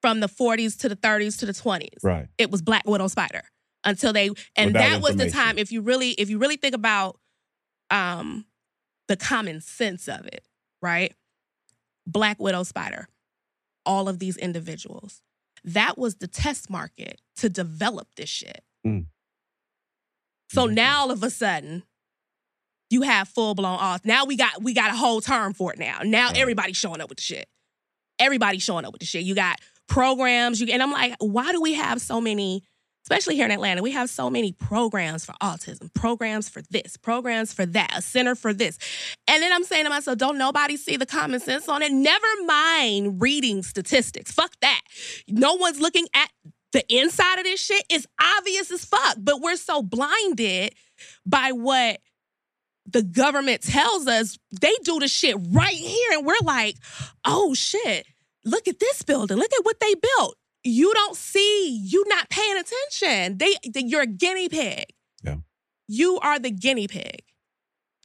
[0.00, 2.28] from the 40s to the 30s to the 20s Right.
[2.38, 3.42] it was black widow spider
[3.84, 6.74] until they and Without that was the time if you really if you really think
[6.74, 7.18] about
[7.90, 8.46] um
[9.08, 10.46] the common sense of it
[10.82, 11.14] right
[12.06, 13.08] black widow spider
[13.86, 15.22] all of these individuals
[15.64, 19.06] that was the test market to develop this shit Mm.
[20.50, 20.74] so Mhm.
[20.74, 21.82] now all of a sudden
[22.90, 25.78] you have full blown off now we got we got a whole term for it
[25.78, 26.00] now.
[26.04, 27.46] Now everybody's showing up with the shit.
[28.18, 29.24] Everybody's showing up with the shit.
[29.24, 32.62] You got programs you and i'm like why do we have so many
[33.04, 37.54] especially here in atlanta we have so many programs for autism programs for this programs
[37.54, 38.78] for that a center for this.
[39.26, 41.90] And then i'm saying to myself don't nobody see the common sense on it?
[41.90, 44.30] Never mind reading statistics.
[44.30, 44.82] Fuck that.
[45.26, 46.28] No one's looking at
[46.72, 47.82] the inside of this shit.
[47.88, 48.06] It's
[48.38, 50.74] obvious as fuck but we're so blinded
[51.24, 51.98] by what
[52.90, 56.12] the government tells us they do the shit right here.
[56.12, 56.76] And we're like
[57.24, 58.06] oh shit
[58.44, 59.36] look at this building.
[59.36, 60.36] Look at what they built.
[60.64, 63.38] You don't see you not paying attention.
[63.38, 64.86] They, they you're a guinea pig.
[65.22, 65.36] Yeah.
[65.86, 67.22] you are the guinea pig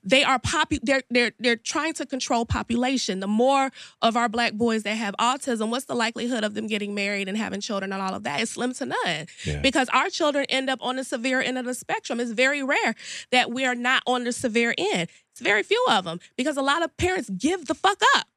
[0.04, 4.54] they are popu- they're, they're they're trying to control population the more of our black
[4.54, 8.02] boys that have autism what's the likelihood of them getting married and having children and
[8.02, 8.42] all of that?
[8.42, 9.62] It's slim to none Yeah.
[9.62, 12.20] because our children end up on the severe end of the spectrum.
[12.20, 12.96] It's very rare
[13.32, 15.10] that we are not on the severe end.
[15.32, 18.28] It's very few of them because a lot of parents give the fuck up.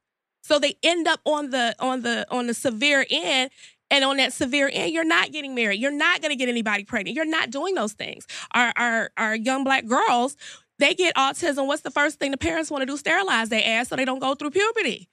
[0.41, 3.51] So they end up on the on the on the severe end.
[3.89, 5.79] And on that severe end, you're not getting married.
[5.79, 7.15] You're not going to get anybody pregnant.
[7.15, 8.27] You're not doing those things.
[8.53, 10.35] Our, our our young black girls,
[10.79, 11.67] they get autism.
[11.67, 12.97] What's the first thing the parents want to do?
[12.97, 15.09] Sterilize their ass so they don't go through puberty.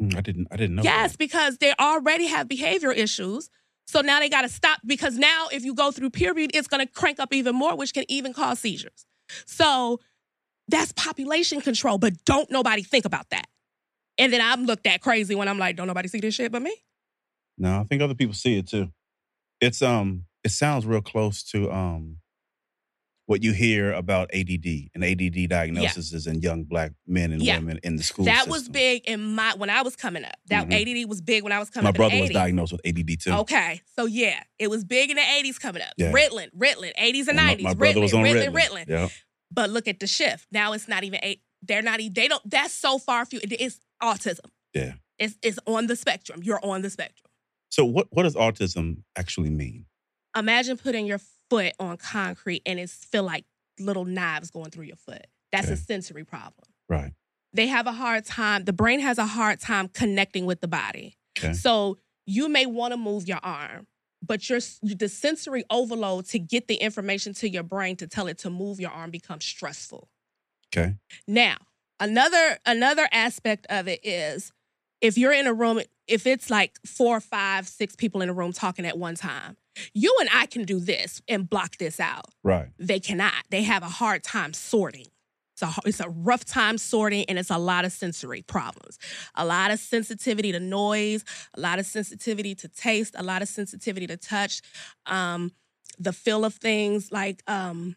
[0.00, 0.48] Mm, I didn't.
[0.50, 0.82] I didn't know.
[0.82, 1.18] Yes, that.
[1.18, 3.50] because they already have behavior issues.
[3.86, 6.86] So now they got to stop because now if you go through puberty, it's going
[6.86, 9.06] to crank up even more, which can even cause seizures.
[9.44, 10.00] So
[10.68, 13.46] that's population control, but don't nobody think about that.
[14.18, 16.62] And then I'm looked at crazy when I'm like, don't nobody see this shit but
[16.62, 16.74] me?
[17.58, 18.90] No, I think other people see it too.
[19.60, 20.24] It's um.
[20.44, 22.18] It sounds real close to um.
[23.32, 27.56] What you hear about ADD and ADD diagnoses in young black men and Yeah.
[27.60, 28.26] women in the school.
[28.26, 30.36] that was big in my when I was coming up.
[30.48, 30.74] That Mhm.
[30.74, 31.94] ADD was big when I was coming up.
[31.94, 32.34] My brother was 80s.
[32.34, 33.32] diagnosed with ADD too.
[33.32, 35.94] Okay, so yeah, it was big in the 80s coming up.
[35.96, 36.12] Yeah.
[36.12, 37.62] Ritalin, Ritalin, 80s and And my- 90s.
[37.64, 38.68] My, brother Ritalin, was on Ritalin, Ritalin.
[38.84, 38.88] Ritalin.
[38.88, 39.08] Yeah.
[39.50, 40.46] But look at the shift.
[40.52, 41.40] Now it's not even eight.
[41.62, 42.00] They're not.
[42.12, 42.42] They don't.
[42.50, 43.40] That's so far few.
[43.42, 44.50] It's autism.
[44.74, 44.92] Yeah.
[45.18, 46.42] It's it's on the spectrum.
[46.42, 47.30] You're on the spectrum.
[47.70, 49.86] So what what does autism actually mean?
[50.36, 51.20] Imagine putting your
[51.52, 53.44] foot on concrete and it feel like
[53.78, 55.26] little knives going through your foot.
[55.50, 56.64] That's a sensory problem.
[56.88, 57.12] Right.
[57.52, 58.64] They have a hard time.
[58.64, 61.16] The brain has a hard time connecting with the body.
[61.38, 61.52] Okay.
[61.52, 63.86] So you may want to move your arm,
[64.26, 68.38] but your the sensory overload to get the information to your brain to tell it
[68.38, 70.08] to move your arm becomes stressful.
[70.74, 70.94] Okay.
[71.28, 71.56] Now,
[72.02, 74.50] Another another aspect of it is
[75.00, 78.52] if you're in a room, if it's like four, five, six people in a room
[78.52, 79.56] talking at one time,
[79.94, 82.26] you and I can do this and block this out.
[82.42, 82.68] Right.
[82.78, 83.34] They cannot.
[83.50, 85.06] They have a hard time sorting.
[85.54, 88.98] It's a, it's a rough time sorting and it's a lot of sensory problems.
[89.34, 93.48] A lot of sensitivity to noise, a lot of sensitivity to taste, a lot of
[93.48, 94.62] sensitivity to touch,
[95.06, 95.52] um,
[95.98, 97.96] the feel of things like um,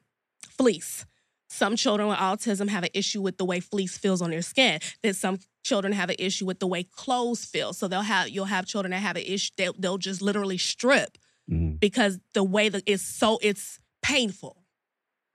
[0.50, 1.06] fleece.
[1.48, 4.80] Some children with autism have an issue with the way fleece feels on their skin.
[5.04, 7.72] That some children have an issue with the way clothes feel.
[7.72, 9.52] So they'll have you'll have children that have an issue.
[9.56, 11.18] They'll, they'll just literally strip
[11.52, 11.80] Mhm.
[11.80, 14.64] because the way that it's so it's painful.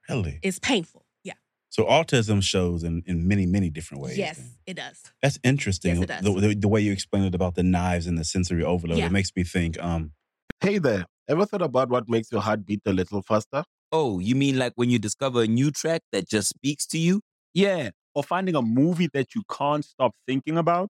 [0.09, 0.39] Really?
[0.43, 1.05] It's painful.
[1.23, 1.33] Yeah.
[1.69, 4.17] So autism shows in, in many, many different ways.
[4.17, 5.03] yes, it does.
[5.21, 5.95] That's interesting.
[5.95, 6.23] Yes, it does.
[6.23, 9.05] The, the, the way you explained it about the knives and the sensory overload, Yeah.
[9.07, 10.11] it makes me think, um,
[10.59, 11.05] Hey there.
[11.29, 13.63] Ever thought about what makes your heart beat a little faster?
[13.91, 17.21] Oh, you mean like when you discover a new track that just speaks to you?
[17.53, 20.89] Yeah, or finding a movie that you can't stop thinking about.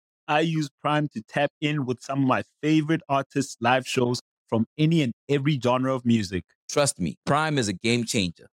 [0.31, 4.65] I use Prime to tap in with some of my favorite artists' live shows from
[4.77, 6.45] any and every genre of music.
[6.69, 8.47] Trust me, Prime is a game changer.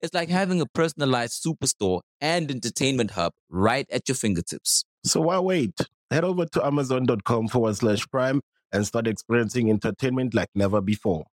[0.00, 4.86] It's like having a personalized superstore and entertainment hub right at your fingertips.
[5.04, 5.78] So why wait?
[6.10, 8.40] Head over to amazon.com forward slash prime
[8.72, 11.26] and start experiencing entertainment like never before.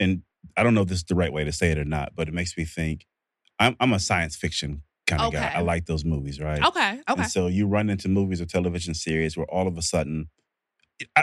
[0.00, 0.22] and
[0.56, 2.28] I don't know if this is the right way to say it or not, but
[2.28, 3.04] it makes me think
[3.58, 4.82] I'm, I'm a science fiction
[5.18, 5.48] kind of guy.
[5.48, 5.58] Okay.
[5.58, 6.62] I like those movies, right?
[6.64, 7.00] Okay.
[7.08, 7.22] Okay.
[7.22, 10.28] And so you run into movies or television series where all of a sudden,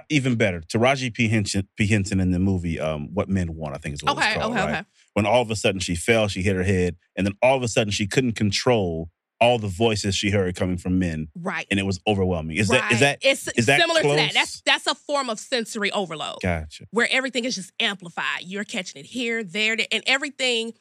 [0.10, 1.28] even better, Taraji P.
[1.30, 1.88] Henson, P.
[1.88, 4.28] Henson in the movie um, What Men Want, I think is what Okay.
[4.32, 4.62] it's called, Okay.
[4.65, 4.71] right?
[4.80, 4.84] Okay.
[5.13, 7.63] When all of a sudden she fell, she hit her head, and then all of
[7.63, 9.10] a sudden she couldn't control
[9.41, 11.65] all the voices she heard coming from men, Right.
[11.71, 12.58] and it was overwhelming.
[12.58, 12.99] Is that is Right.
[12.99, 14.34] that it's is that similar to that?
[14.34, 16.41] That's that's a form of sensory overload.
[16.41, 16.86] gotcha?
[16.91, 18.41] where everything is just amplified.
[18.43, 20.73] You're catching it here, there, there, and everything.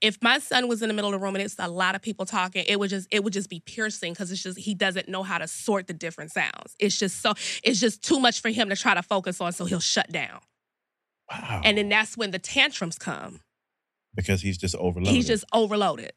[0.00, 2.02] If my son was in the middle of the room and it's a lot of
[2.02, 5.08] people talking, it would just it would just be piercing because it's just he doesn't
[5.08, 6.74] know how to sort the different sounds.
[6.78, 9.64] It's just so it's just too much for him to try to focus on, so
[9.64, 10.40] he'll shut down.
[11.30, 11.62] Wow.
[11.64, 13.40] And then that's when the tantrums come.
[14.14, 15.14] because he's just overloaded.
[15.14, 16.12] He's just overloaded.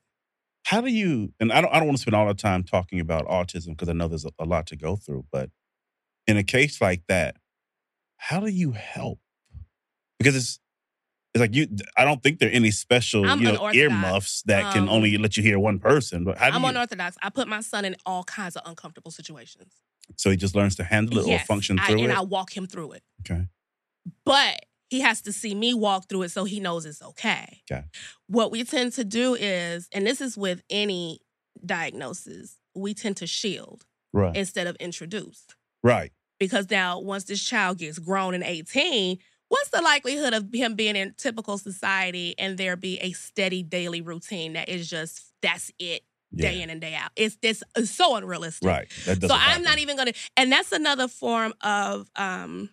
[0.65, 2.99] how do you and i don't, I don't want to spend all the time talking
[2.99, 5.49] about autism because i know there's a, a lot to go through but
[6.27, 7.37] in a case like that
[8.17, 9.19] how do you help
[10.19, 10.59] because it's
[11.37, 14.73] it's like you i don't think there are any special I'm you know earmuffs that
[14.73, 17.17] can Um, only let you hear one person but I'm you unorthodox.
[17.21, 19.71] I put my son in all kinds of uncomfortable situations.
[20.15, 22.49] so he just learns to handle it or function I- through and it I walk
[22.57, 23.03] him through it.
[23.21, 23.43] okay
[24.25, 24.55] but
[24.89, 27.61] he has to see me walk through it so he knows it's okay.
[27.69, 27.83] Okay.
[28.27, 31.19] What we tend to do is, and this is with any
[31.65, 35.45] diagnosis, we tend to shield right instead of introduce.
[35.83, 39.17] right Because now, once this child gets grown and 18,
[39.49, 44.01] what's the likelihood of him being in typical society and there be a steady daily
[44.01, 46.03] routine that is just, that's it,
[46.35, 47.11] day yeah in and day out?
[47.15, 48.67] It's, this it's so unrealistic.
[48.67, 49.63] right that So I'm happen.
[49.63, 52.69] not even gonna, and that's another form of um,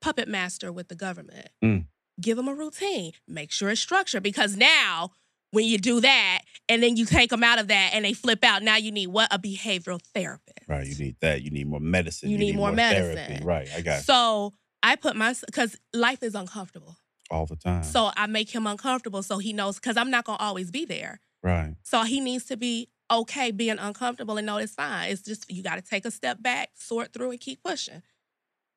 [0.00, 1.48] puppet master with the government.
[1.64, 1.86] Mm.
[2.20, 5.10] Give them a routine, make sure it's structured, because now
[5.50, 8.42] when you do that and then you take them out of that and they flip
[8.44, 10.58] out, now you need what a behavioral therapist.
[10.68, 13.14] right you need that you need more medicine You need more therapy.
[13.16, 13.46] medicine.
[13.46, 14.04] right i got it.
[14.04, 16.96] So I put my because life is uncomfortable,
[17.30, 20.38] all the time so I make him uncomfortable so he knows because I'm not gonna
[20.42, 21.20] always be there.
[21.42, 25.10] right So he needs to be okay being uncomfortable and know it's fine.
[25.10, 28.02] It's just you got to take a step back, sort through, and keep pushing.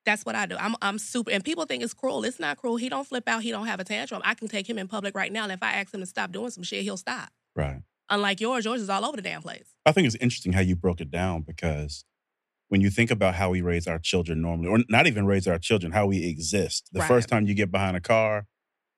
[0.06, 0.56] That's what I do.
[0.60, 2.24] I'm I'm super, and people think it's cruel.
[2.26, 2.76] It's not cruel.
[2.76, 3.42] He don't flip out.
[3.42, 4.22] He don't have a tantrum.
[4.24, 6.32] I can take him in public right now, and if I ask him to stop
[6.32, 7.30] doing some shit, he'll stop.
[7.56, 9.66] right Unlike yours, yours is all over the damn place.
[9.84, 12.06] I think it's interesting how you broke it down because
[12.70, 15.60] when you think about how we raise our children normally, or not even raise our
[15.60, 17.08] children, how we exist, the Right.
[17.08, 18.48] first time you get behind a car,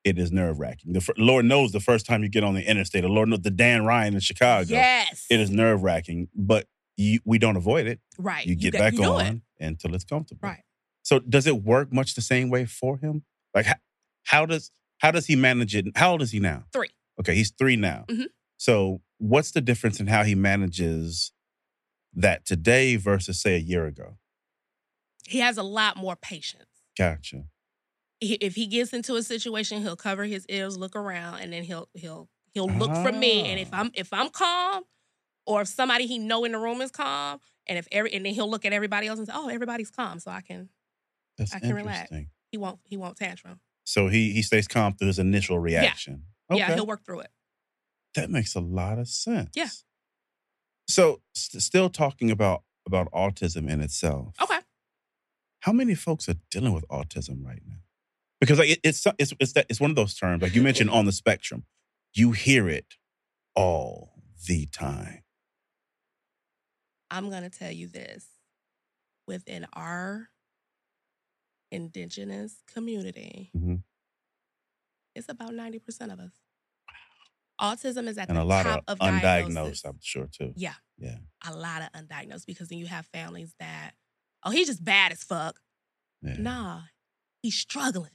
[0.04, 0.94] it is nerve wracking.
[0.94, 3.52] The Lord knows the first time you get on the interstate, the Lord knows the
[3.52, 8.00] Dan Ryan in Chicago, Yes, it is nerve wracking, but you, we don't avoid it.
[8.18, 8.46] right.
[8.46, 9.42] You get got- back you on it.
[9.60, 10.40] until it's comfortable.
[10.48, 10.64] Right.
[11.04, 13.24] So does it work much the same way for him?
[13.54, 13.76] Like how,
[14.24, 15.86] how does how does he manage it?
[15.96, 16.64] How old is he now?
[16.74, 16.90] Three.
[17.20, 18.06] Okay, he's three now.
[18.08, 18.26] Mhm.
[18.58, 21.32] So what's the difference in how he manages
[22.18, 24.18] that today versus say a year ago?
[25.26, 26.66] He has a lot more patience.
[26.98, 27.46] Gotcha.
[28.20, 31.88] If he gets into a situation, he'll cover his ears, look around, and then he'll
[31.94, 33.46] he'll he'll look for me.
[33.46, 33.82] And if Ah.
[33.82, 34.84] I'm if I'm calm,
[35.46, 38.34] or if somebody he know in the room is calm, and if every and then
[38.34, 40.70] he'll look at everybody else and say, "Oh, everybody's calm," so I can
[41.38, 42.12] That's I can relax.
[42.52, 43.60] he won't he won't tantrum.
[43.84, 46.24] So he he stays calm through his initial reaction.
[46.50, 46.74] Yeah, Okay.
[46.76, 47.32] he'll work through it.
[48.16, 49.52] That makes a lot of sense.
[49.54, 49.70] Yeah.
[50.88, 54.36] So st- still talking about about autism in itself.
[54.42, 54.60] Okay.
[55.62, 57.80] How many folks are dealing with autism right now?
[58.40, 60.90] Because like it, it's it's it's that it's one of those terms like you mentioned
[60.90, 61.66] on the spectrum.
[62.14, 62.96] You hear it
[63.56, 64.14] all
[64.48, 65.24] the time.
[67.12, 68.26] I'm gonna tell you this.
[69.28, 70.30] Within our
[71.70, 73.84] indigenous community, Mhm.
[75.16, 76.32] it's about 90% of us.
[77.60, 79.86] Autism is at And the a lot top of of, undiagnosed.
[79.86, 80.54] I'm sure too.
[80.56, 81.18] Yeah, Yeah.
[81.48, 83.92] a lot of undiagnosed because then you have families that,
[84.44, 85.60] oh, he's just bad as fuck.
[86.22, 86.36] yeah.
[86.38, 86.82] Nah,
[87.42, 88.12] he's struggling.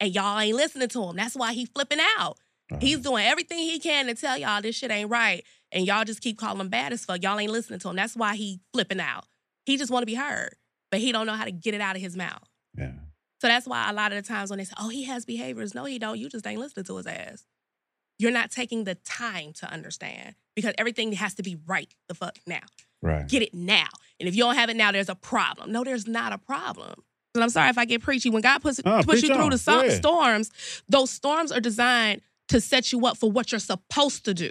[0.00, 1.16] And y'all ain't listening to him.
[1.16, 2.38] That's why he flipping out.
[2.80, 5.44] He's doing everything he can to tell y'all this shit ain't right.
[5.70, 7.22] And y'all just keep calling him bad as fuck.
[7.22, 7.96] Y'all ain't listening to him.
[7.96, 9.26] That's why he flipping out.
[9.66, 10.56] He just want to be heard,
[10.90, 12.42] but he don't know how to get it out of his mouth.
[12.76, 12.92] yeah.
[13.40, 15.74] So that's why a lot of the times when they say, oh, he has behaviors.
[15.74, 16.18] No, he don't.
[16.18, 17.44] You just ain't listening to his ass.
[18.24, 22.38] You're not taking the time to understand because everything has to be right the fuck
[22.46, 22.60] now.
[23.02, 23.28] Right.
[23.28, 23.88] Get it now.
[24.18, 25.70] And if you don't have it now, there's a problem.
[25.72, 26.94] No, there's not a problem.
[27.34, 28.30] And I'm sorry if I get preachy.
[28.30, 29.50] When God puts, puts you preach through on.
[29.50, 30.50] the so- storms,
[30.88, 34.50] those storms are designed to set you up for what you're supposed to do.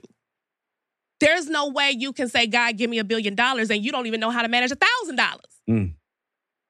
[1.19, 4.05] There's no way you can say, God, give me a billion dollars, and you don't
[4.07, 5.45] even know how to manage a thousand dollars.
[5.69, 5.93] Mm.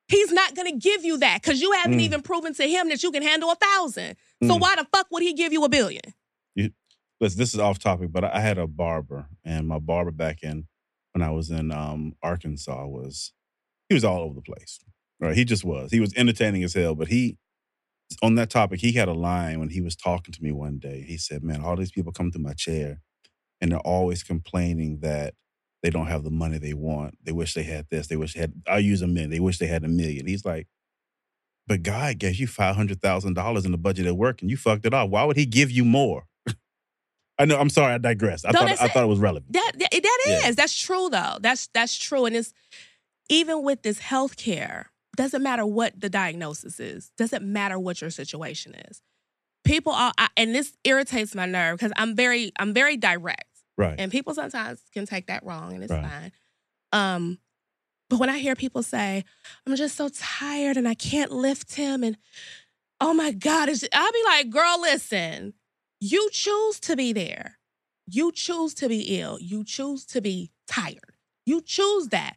[0.08, 2.02] He's not going to give you that because you haven't Mm.
[2.02, 4.16] even proven to him that you can handle a thousand.
[4.44, 4.60] So Mm.
[4.62, 6.02] why the fuck would he give you a billion?
[7.24, 10.68] Listen, this is off topic, but I had a barber, and my barber back in
[11.14, 13.34] when I was in um, Arkansas was
[13.90, 14.80] he was all over the place.
[15.20, 15.92] Right, he just was.
[15.92, 17.38] He was entertaining as hell, but he
[18.22, 21.04] on that topic, he had a line when he was talking to me one day.
[21.08, 23.02] He said, "Man, all these people come to my chair,
[23.62, 25.36] and they're always complaining that
[25.84, 27.18] they don't have the money they want.
[27.24, 28.08] They wish they had this.
[28.08, 28.54] They wish they had.
[28.68, 29.32] I use a million.
[29.32, 30.28] They wish they had a million.
[30.28, 30.68] He's like,
[31.68, 34.58] but God gave you five hundred thousand dollars in the budget at work, and you
[34.58, 35.10] fucked it up.
[35.10, 36.26] Why would He give you more?
[37.40, 37.58] I know.
[37.58, 37.94] I'm sorry.
[37.94, 38.46] I digress.
[38.46, 38.92] I No, thought I it.
[38.92, 39.54] thought it was relevant.
[39.54, 40.44] That that, that is.
[40.46, 40.52] Yeah.
[40.52, 41.38] That's true though.
[41.42, 42.26] That's that's true.
[42.26, 42.54] And it's
[43.30, 47.12] even with this healthcare, doesn't matter what the diagnosis is.
[47.18, 49.02] Doesn't matter what your situation is.
[49.64, 53.46] People are I, and this irritates my nerve because I'm very I'm very direct.
[53.78, 53.96] Right.
[53.98, 56.04] And people sometimes can take that wrong and it's Right.
[56.04, 56.32] fine.
[56.92, 57.40] Um
[58.10, 59.24] but when I hear people say,
[59.66, 62.16] I'm just so tired and I can't lift him and
[63.02, 65.54] oh my God, I'll be like, girl, listen,
[66.06, 67.58] you choose to be there.
[68.08, 69.38] You choose to be ill.
[69.40, 71.14] You choose to be tired.
[71.46, 72.36] You choose that.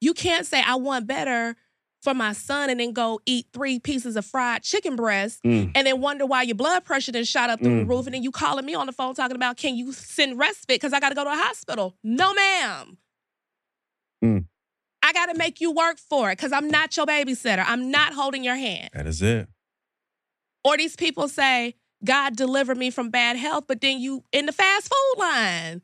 [0.00, 1.56] You can't say, I want better
[2.02, 5.72] for my son and then go eat three pieces of fried chicken breast Mm.
[5.74, 7.88] and then wonder why your blood pressure then shot up through the Mm.
[7.88, 10.80] roof and then you calling me on the phone talking about, can you send respite
[10.80, 11.96] because I got to go to a hospital?
[12.02, 12.98] No, ma'am.
[14.24, 14.46] Mm.
[15.02, 17.64] I got to make you work for it because I'm not your babysitter.
[17.66, 18.90] I'm not holding your hand.
[18.94, 19.48] That is it.
[20.64, 24.52] Or these people say, God delivered me from bad health, but then you in the
[24.52, 25.82] fast food line.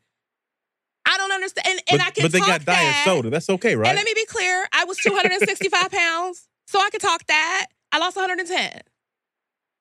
[1.07, 1.67] I don't understand.
[1.67, 2.23] And, and but, I can talk.
[2.23, 3.05] but they got diet that.
[3.07, 3.31] soda.
[3.31, 3.89] That's okay, right?
[3.89, 7.67] And let me be clear, I was 265 pounds, so I could talk that.
[7.91, 8.83] I lost 110.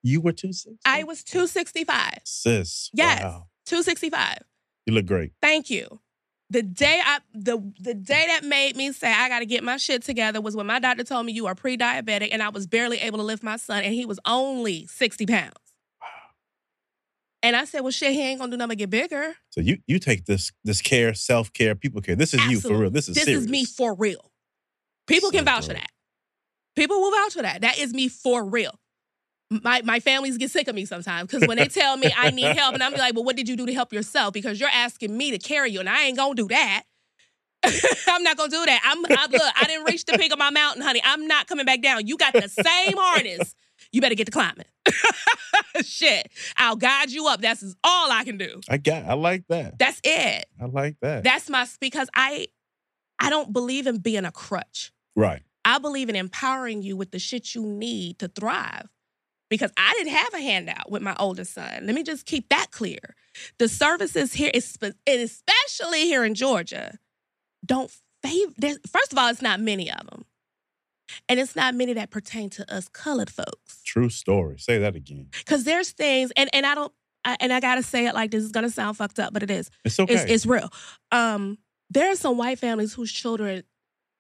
[0.02, 0.76] you were two six.
[0.86, 2.20] I was 265.
[2.24, 2.90] sis.
[2.94, 3.22] Yes.
[3.22, 3.48] Wow.
[3.66, 4.40] 265.
[4.86, 5.34] You look great.
[5.42, 6.00] Thank you.
[6.50, 9.78] The day I the the day that made me say I got to get my
[9.78, 12.98] shit together was when my doctor told me you are pre-diabetic and I was barely
[13.02, 15.54] able to lift my son and he was only 60 pounds.
[17.42, 19.34] And I said, well, shit, he ain't gonna do nothing but get bigger.
[19.50, 22.16] So you you take this this care, self care, people care.
[22.16, 22.90] This is you for real.
[22.90, 23.44] This is this serious.
[23.44, 24.32] is me for real.
[25.08, 25.90] People can So vouch for that.
[26.76, 27.62] People will vouch for that.
[27.62, 28.78] That is me for real.
[29.50, 32.58] My my families get sick of me sometimes because when they tell me I need
[32.58, 34.34] help, and I'm like, well, what did you do to help yourself?
[34.34, 36.84] Because you're asking me to carry you, and I ain't gonna do that.
[38.08, 38.82] I'm not gonna do that.
[38.84, 39.54] I'm I, look.
[39.62, 41.02] I didn't reach the peak of my mountain, honey.
[41.04, 42.06] I'm not coming back down.
[42.06, 43.56] You got the same harness.
[43.92, 44.66] You better get to climbing.
[45.84, 47.42] Shit, I'll guide you up.
[47.42, 48.62] That's all I can do.
[48.70, 49.06] I got.
[49.06, 49.80] I like that.
[49.80, 50.46] That's it.
[50.62, 51.24] I like that.
[51.24, 52.48] That's my because I
[53.20, 54.92] I don't believe in being a crutch.
[55.16, 55.42] right.
[55.66, 58.88] I believe in empowering you with the shit you need to thrive.
[59.50, 61.86] Because I didn't have a handout with my oldest son.
[61.86, 63.16] Let me just keep that clear.
[63.58, 66.98] The services here, especially here in Georgia,
[67.66, 67.92] don't
[68.24, 68.54] favor.
[68.92, 70.26] First of all, it's not many of them,
[71.28, 73.82] and it's not many that pertain to us colored folks.
[73.86, 74.58] True story.
[74.60, 75.28] Say that again.
[75.38, 76.92] Because there's things, and and I don't,
[77.26, 79.52] I, and I gotta say it like this is gonna sound fucked up, but it
[79.52, 79.70] is.
[79.86, 80.14] It's okay.
[80.14, 80.70] It's, it's real.
[81.12, 81.58] Um,
[81.90, 83.64] there are some white families whose children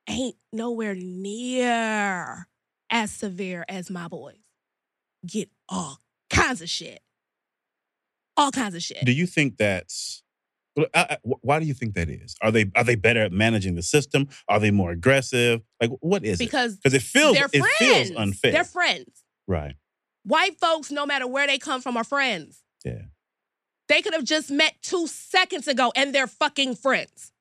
[0.09, 2.47] ain't nowhere near
[2.89, 4.37] as severe as my boys.
[5.25, 7.01] Get all kinds of shit.
[8.37, 9.05] All kinds of shit.
[9.05, 10.28] Do you think that's Well, I- I- wh-
[10.77, 12.35] Uh, uh, why do you think that is?
[12.41, 14.27] Are they are they better at managing the system?
[14.47, 15.61] Are they more aggressive?
[15.81, 16.43] Like what is it?
[16.45, 17.75] because Because it feels they're it friends.
[17.79, 18.51] feels unfair.
[18.51, 19.23] They're friends.
[19.47, 19.75] right.
[20.23, 22.61] White folks, no matter where they come from, are friends.
[22.85, 23.03] Yeah.
[23.87, 27.31] They could have just met two seconds ago and they're fucking friends.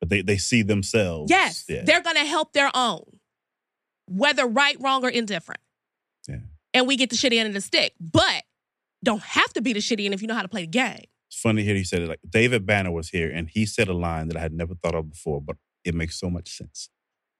[0.00, 1.30] But they they see themselves.
[1.30, 1.82] Yes, Yeah.
[1.84, 3.04] they're gonna help their own,
[4.06, 5.60] whether right, wrong, or indifferent.
[6.28, 6.40] Yeah.
[6.74, 8.44] And we get the shitty end of the stick, but
[9.02, 11.04] don't have to be the shitty end if you know how to play the game.
[11.30, 12.08] It's funny hear you said it.
[12.08, 14.94] Like David Banner was here and he said a line that I had never thought
[14.94, 16.88] of before, but it makes so much sense.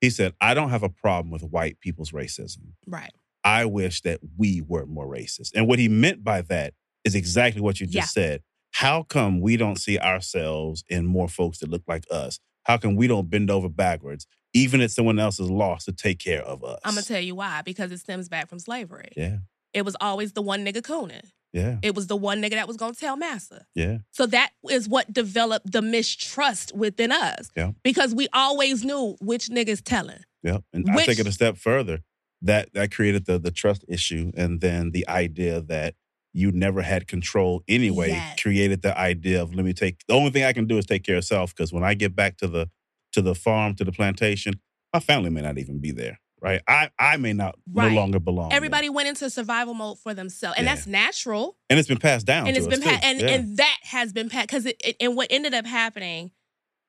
[0.01, 2.73] He said, I don't have a problem with white people's racism.
[2.87, 3.13] Right.
[3.45, 5.53] I wish that we were more racist.
[5.55, 6.75] And what he meant by that
[7.05, 8.43] is exactly what you just said.
[8.73, 12.39] How come we don't see ourselves in more folks that look like us?
[12.65, 16.19] How come we don't bend over backwards, even if someone else is lost to take
[16.19, 16.79] care of us?
[16.85, 19.13] I'm gonna tell you why, because it stems back from slavery.
[19.17, 19.39] Yeah,
[19.73, 21.25] It was always the one nigga cooning.
[21.53, 23.67] Yeah, It was the one nigga that was gonna tell massa.
[23.75, 23.99] yeah.
[24.13, 27.51] So that is what developed the mistrust within us.
[27.57, 27.73] Yeah.
[27.83, 30.21] Because we always knew which niggas telling.
[30.43, 32.01] Yeah, and I Which- take it a step further.
[32.43, 35.95] That that created the the trust issue, and then the idea that
[36.33, 38.41] you never had control anyway Yes.
[38.41, 40.05] created the idea of let me take.
[40.07, 42.15] The only thing I can do is take care of self because when I get
[42.15, 42.71] back to the
[43.15, 44.61] to the farm to the plantation,
[44.95, 46.21] my family may not even be there.
[46.41, 47.89] Right, I I may not Right.
[47.91, 48.53] no longer belong.
[48.53, 50.57] Everybody went into survival mode for themselves.
[50.57, 50.75] And Yeah.
[50.77, 51.57] that's natural.
[51.69, 52.47] and it's been passed down.
[52.47, 53.27] and to it's us been pa- and, Yeah.
[53.29, 56.31] and that has been passed because it, it and what ended up happening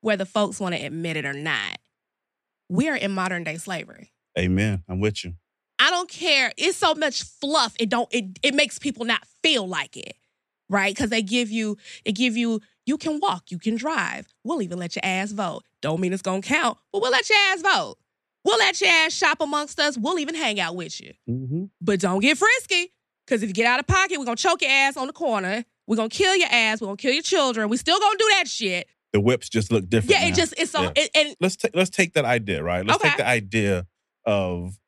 [0.02, 1.80] whether folks want to admit it or not
[2.70, 4.84] we are in modern day slavery Amen.
[4.88, 5.34] I'm with you.
[5.80, 9.68] i don't care it's so much fluff it don't it, it makes people not feel
[9.68, 10.16] like it
[10.70, 11.76] right because they give you
[12.06, 15.64] it give you you can walk you can drive we'll even let your ass vote
[15.82, 17.97] don't mean it's gonna count but we'll let your ass vote
[18.50, 21.66] we'll let your ass shop amongst us we'll even hang out with you Mm-hmm.
[21.82, 22.93] but don't get frisky.
[23.26, 25.64] Because if you get out of pocket, we're gonna choke your ass on the corner.
[25.86, 26.82] We're gonna kill your ass.
[26.82, 27.70] We're gonna kill your children.
[27.70, 28.88] We still gonna do that shit.
[29.14, 30.12] The whips just look different.
[30.20, 30.36] Yeah, it now.
[30.36, 30.91] just it's so Yeah.
[30.95, 32.84] it, and let's take let's take that idea, right?
[32.84, 33.10] Let's Okay.
[33.10, 33.86] take the idea
[34.26, 34.80] of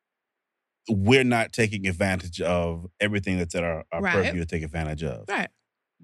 [0.88, 4.12] we're not taking advantage of everything that's at our, our Right.
[4.24, 5.24] purview to take advantage of.
[5.28, 5.48] right.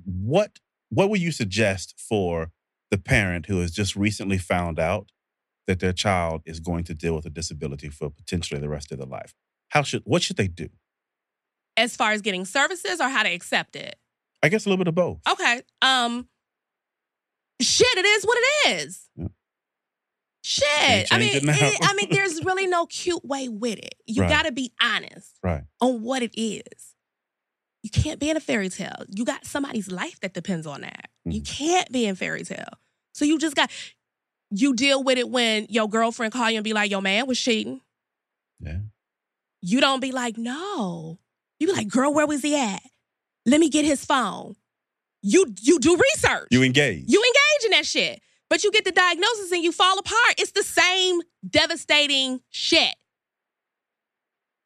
[0.05, 2.53] What what would you suggest for
[2.93, 5.11] the parent who has just recently found out
[5.69, 8.99] that their child is going to deal with a disability for potentially the rest of
[8.99, 9.33] their life?
[9.69, 10.69] How should what should they do?
[11.77, 13.95] As far as getting services or how to accept it.
[14.43, 15.21] I guess a little bit of both.
[15.31, 15.62] Okay.
[15.83, 16.27] Um
[17.62, 19.09] shit, it is what it is.
[19.16, 19.27] Yeah.
[20.43, 21.12] Shit.
[21.12, 23.95] I mean, it it- I mean, there's really no cute way with it.
[24.07, 24.31] You Right.
[24.31, 25.62] gotta be honest Right.
[25.81, 26.95] on what it is.
[27.83, 29.05] You can't be in a fairy tale.
[29.14, 31.11] You got somebody's life that depends on that.
[31.25, 31.47] You Mhm.
[31.47, 32.71] can't be in fairy tale.
[33.12, 33.71] So you just got
[34.51, 37.38] you deal with it when your girlfriend call you and be like, "Your man was
[37.40, 37.80] cheating."
[38.61, 38.78] Yeah.
[39.61, 41.18] You don't be like, "No."
[41.59, 42.82] You be like, "Girl, where was he at?
[43.46, 44.57] Let me get his phone."
[45.22, 46.49] You you do research.
[46.51, 47.05] You engage.
[47.09, 48.20] You engage in that shit.
[48.49, 50.34] But you get the diagnosis and you fall apart.
[50.38, 52.94] It's the same devastating shit.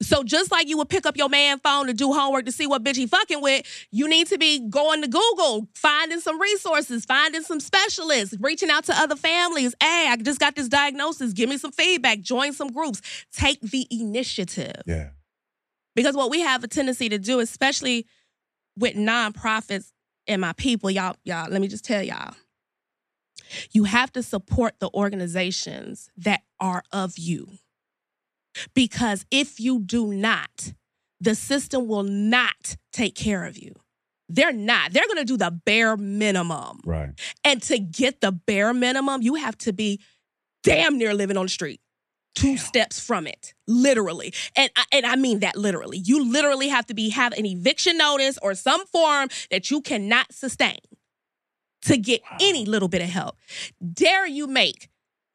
[0.02, 2.66] So just like you would pick up your man phone to do homework to see
[2.66, 7.04] what bitch he fucking with, you need to be going to Google, finding some resources,
[7.04, 9.74] finding some specialists, reaching out to other families.
[9.80, 11.32] Hey, I just got this diagnosis.
[11.32, 12.20] Give me some feedback.
[12.20, 13.00] Join some groups.
[13.32, 14.82] Take the initiative.
[14.86, 15.10] yeah.
[15.94, 18.06] Because what we have a tendency to do, especially
[18.78, 19.92] with nonprofits
[20.26, 22.34] and my people, y'all, y'all, let me just tell y'all.
[23.72, 27.48] You have to support the organizations that are of you.
[28.74, 30.72] Because if you do not,
[31.20, 33.74] the system will not take care of you.
[34.28, 34.92] They're not.
[34.92, 36.80] They're going to do the bare minimum.
[36.84, 37.10] Right.
[37.44, 40.00] And to get the bare minimum, you have to be
[40.62, 41.80] damn near living on the street.
[42.34, 44.32] Two steps from it, literally.
[44.56, 45.98] And I, and I mean that literally.
[45.98, 50.32] You literally have to be have an eviction notice or some form that you cannot
[50.32, 50.78] sustain
[51.82, 53.36] to get any little bit of help.
[53.92, 54.88] Dare you make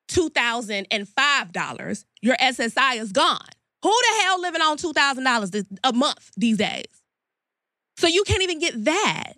[0.08, 3.48] $2005, your SSI is gone.
[3.84, 6.86] Who the hell living on $2,000 a month these days?
[7.98, 9.34] So you can't even get that.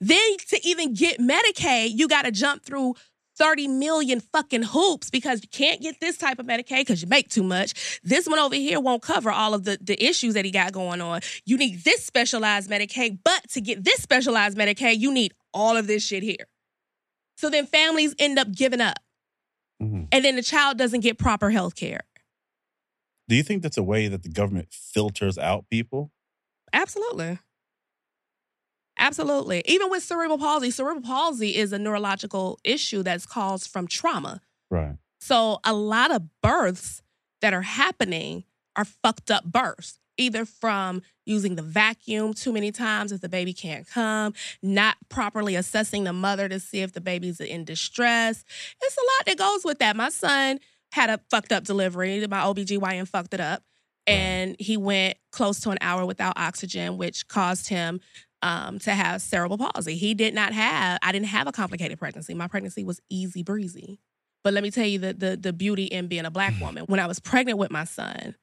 [0.00, 2.94] Then to even get Medicaid, you got to jump through
[3.38, 7.28] 30 million fucking hoops because you can't get this type of Medicaid because you make
[7.28, 8.00] too much.
[8.02, 11.00] This one over here won't cover all of the, the issues that he got going
[11.00, 11.20] on.
[11.44, 15.86] You need this specialized Medicaid, but to get this specialized Medicaid, you need all of
[15.86, 16.46] this shit here.
[17.36, 18.98] So then families end up giving up.
[19.82, 20.08] Mhm.
[20.12, 22.00] And then the child doesn't get proper health care.
[23.28, 26.12] Do you think that's a way that the government filters out people?
[26.72, 27.38] Absolutely.
[28.98, 29.62] Absolutely.
[29.66, 34.40] Even with cerebral palsy, cerebral palsy is a neurological issue that's caused from trauma.
[34.70, 34.96] Right.
[35.20, 37.02] So a lot of births
[37.42, 43.12] that are happening are fucked up births, either from using the vacuum too many times
[43.12, 47.40] if the baby can't come, not properly assessing the mother to see if the baby's
[47.40, 48.44] in distress.
[48.80, 49.96] It's a lot that goes with that.
[49.96, 50.60] My son
[50.92, 52.26] had a fucked up delivery.
[52.26, 53.62] My OBGYN fucked it up.
[54.06, 58.00] And he went close to an hour without oxygen, which caused him
[58.40, 59.96] um, to have cerebral palsy.
[59.96, 62.32] He did not have, I didn't have a complicated pregnancy.
[62.32, 63.98] My pregnancy was easy breezy.
[64.44, 66.84] But let me tell you the, the, the beauty in being a black woman.
[66.84, 68.36] When I was pregnant with my son,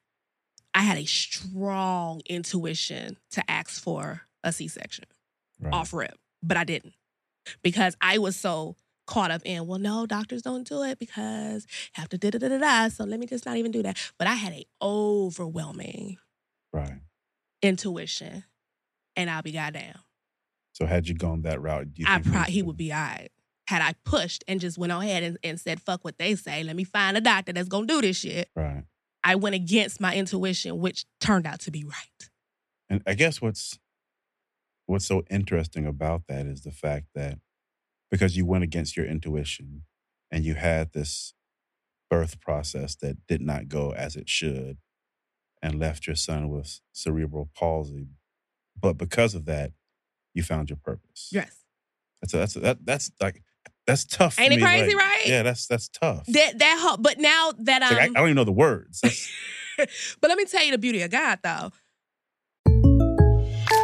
[0.74, 5.04] I had a strong intuition to ask for a C section
[5.60, 5.72] Right.
[5.72, 6.94] off rip, but I didn't
[7.62, 11.66] because I was so caught up in, well, no, doctors don't do it because
[11.96, 12.88] you have to da da da da da.
[12.88, 13.96] So let me just not even do that.
[14.18, 16.18] But I had a overwhelming
[16.72, 16.98] Right.
[17.62, 18.44] intuition,
[19.16, 19.98] and I'll be goddamn.
[20.72, 23.30] So had you gone that route, do you I he would be all right.
[23.68, 26.76] Had I pushed and just went ahead and, and said, fuck what they say, let
[26.76, 28.50] me find a doctor that's gonna do this shit.
[28.56, 28.82] Right.
[29.24, 32.30] I went against my intuition, which turned out to be right.
[32.90, 33.78] And I guess what's
[34.86, 37.38] what's so interesting about that is the fact that
[38.10, 39.84] because you went against your intuition
[40.30, 41.32] and you had this
[42.10, 44.76] birth process that did not go as it should
[45.62, 48.08] and left your son with cerebral palsy,
[48.78, 49.72] but because of that,
[50.34, 51.30] you found your purpose.
[51.32, 51.64] Yes.
[52.20, 53.42] That's a, that's a, that that's like
[53.86, 54.34] that's tough.
[54.34, 55.22] for Ain't it me, crazy, like- right?
[55.26, 56.26] Yeah, that's that's tough.
[56.26, 58.52] That that ho- but now that It's I'm like, I, I don't even know the
[58.52, 59.00] words.
[59.76, 61.72] But let me tell you the beauty of God though.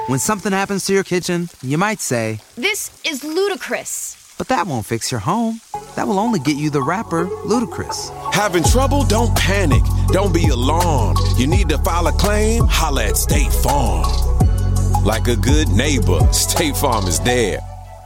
[0.07, 4.34] When something happens to your kitchen, you might say, This is ludicrous.
[4.38, 5.61] but that won't fix your home.
[5.96, 8.11] That will only get you the rapper, Ludacris.
[8.32, 9.05] Having trouble?
[9.05, 9.82] Don't panic.
[10.09, 11.18] Don't be alarmed.
[11.36, 12.64] You need to file a claim?
[12.68, 14.05] Holla at State Farm.
[15.05, 17.59] Like a good neighbor, State Farm is there.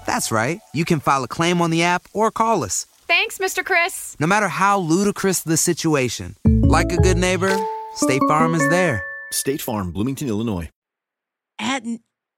[0.06, 0.60] That's right.
[0.72, 3.64] You can file a claim on the app or call us, Thanks, Mr.
[3.64, 4.16] Chris.
[4.18, 6.36] no matter how ludicrous the situation.
[6.46, 7.54] Like a good neighbor,
[7.94, 9.04] State Farm is there.
[9.30, 10.68] State Farm, Bloomington, Illinois.
[11.58, 11.82] At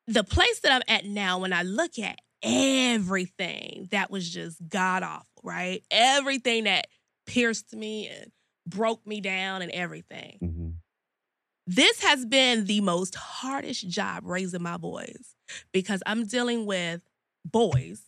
[0.07, 5.03] the place that I'm at now, when I look at everything that was just god
[5.03, 5.83] awful, right?
[5.91, 6.87] Everything that
[7.27, 8.31] pierced me and
[8.67, 10.39] broke me down and everything.
[10.43, 10.73] Mhm.
[11.67, 15.35] This has been the most hardest job raising my boys
[15.73, 17.01] because I'm dealing with
[17.51, 18.03] boys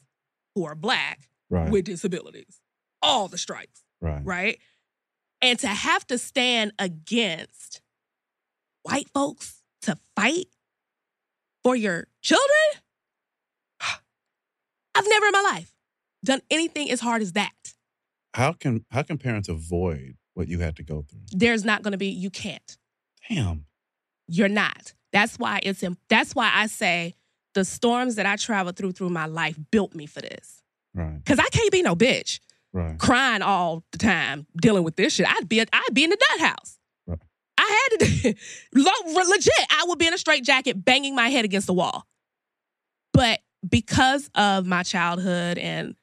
[0.55, 1.70] who are black Right.
[1.70, 2.61] with disabilities,
[3.01, 4.20] all the stripes, right.
[4.22, 4.59] right?
[5.41, 7.80] And to have to stand against
[8.82, 10.49] white folks to fight
[11.62, 12.82] for your children,
[14.95, 15.72] I've never in my life
[16.24, 17.74] done anything as hard as that.
[18.34, 21.20] How can how can parents avoid what you had to go through?
[21.32, 22.76] There's not going to be, you can't.
[23.28, 23.64] Damn.
[24.26, 24.93] You're not.
[25.12, 27.14] That's why it's that's why I say
[27.55, 30.62] the storms that I traveled through through my life built me for this.
[30.94, 31.18] Right.
[31.24, 32.40] Cause I can't be no bitch
[32.72, 32.99] Right.
[32.99, 35.26] crying all the time dealing with this shit.
[35.28, 36.78] I'd be I'd be in the nut house.
[37.07, 37.18] Right.
[37.59, 38.34] I had to
[38.74, 39.53] legit.
[39.70, 42.07] I would be in a straight jacket, banging my head against the wall.
[43.12, 45.94] But because of my childhood and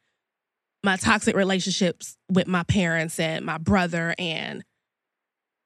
[0.84, 4.64] my toxic relationships with my parents and my brother and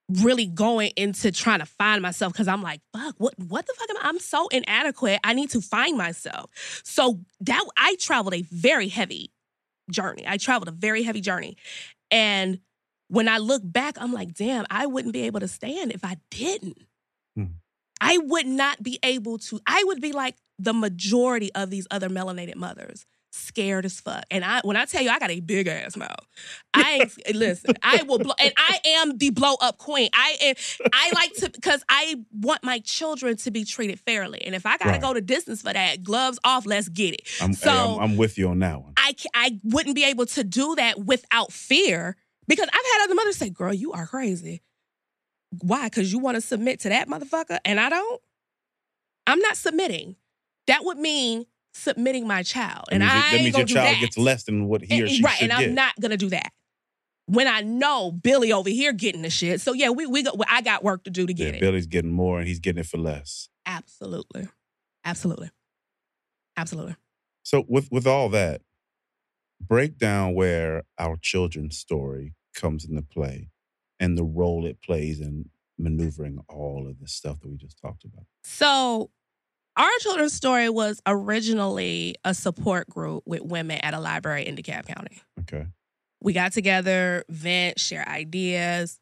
[0.10, 3.90] really going into trying to find myself because I'm like, fuck, what what the fuck
[3.90, 4.10] am I?
[4.10, 5.20] I'm so inadequate.
[5.24, 6.50] I need to find myself.
[6.84, 9.32] So that I traveled a very heavy
[9.92, 10.24] journey.
[10.28, 11.58] I traveled a very heavy journey.
[12.12, 12.60] And
[13.08, 16.18] when I look back, I'm like, damn, I wouldn't be able to stand if I
[16.32, 16.78] didn't.
[17.36, 17.46] Hmm.
[18.02, 22.10] I would not be able to, I would be like the majority of these other
[22.10, 23.06] melanated mothers.
[23.32, 26.26] Scared as fuck, and I when I tell you I got a big ass mouth,
[26.74, 27.76] I ain't eh, listen.
[27.84, 30.10] I will blow, and I am the blow up queen.
[30.14, 30.56] I am,
[30.92, 34.78] I like to because I want my children to be treated fairly, and if I
[34.78, 35.02] gotta Right.
[35.02, 37.28] go to distance for that, gloves off, let's get it.
[37.40, 38.94] I'm, so I'm, I'm with you on that one.
[38.98, 42.16] I I wouldn't be able to do that without fear
[42.48, 44.64] because I've had other mothers say, "Girl, you are crazy."
[45.62, 45.86] Why?
[45.86, 48.22] Because you want to submit to that motherfucker, and I don't.
[49.28, 50.16] I'm not submitting.
[50.66, 54.02] That would mean submitting my child, and that means, I that means your child that.
[54.02, 55.70] gets less than what he or she right, should and get.
[55.70, 56.52] I'm not gonna do that
[57.30, 59.62] when I know Billy over here getting the shit.
[59.62, 61.62] So yeah, we we got, I got work to do to yeah, get it.
[61.62, 63.50] Billy's getting more and he's getting it for less.
[63.66, 64.48] Absolutely,
[65.06, 65.52] absolutely,
[66.58, 66.96] absolutely.
[67.44, 68.62] So with with all that,
[69.62, 73.50] break down where our children's story comes into play
[74.00, 78.04] and the role it plays in maneuvering all of this stuff that we just talked
[78.04, 78.26] about.
[78.44, 79.12] So,
[79.78, 84.86] our children's story was originally a support group with women at a library in DeKalb
[84.88, 85.22] County.
[85.42, 85.66] Okay.
[86.22, 89.00] We got together, vent, share ideas,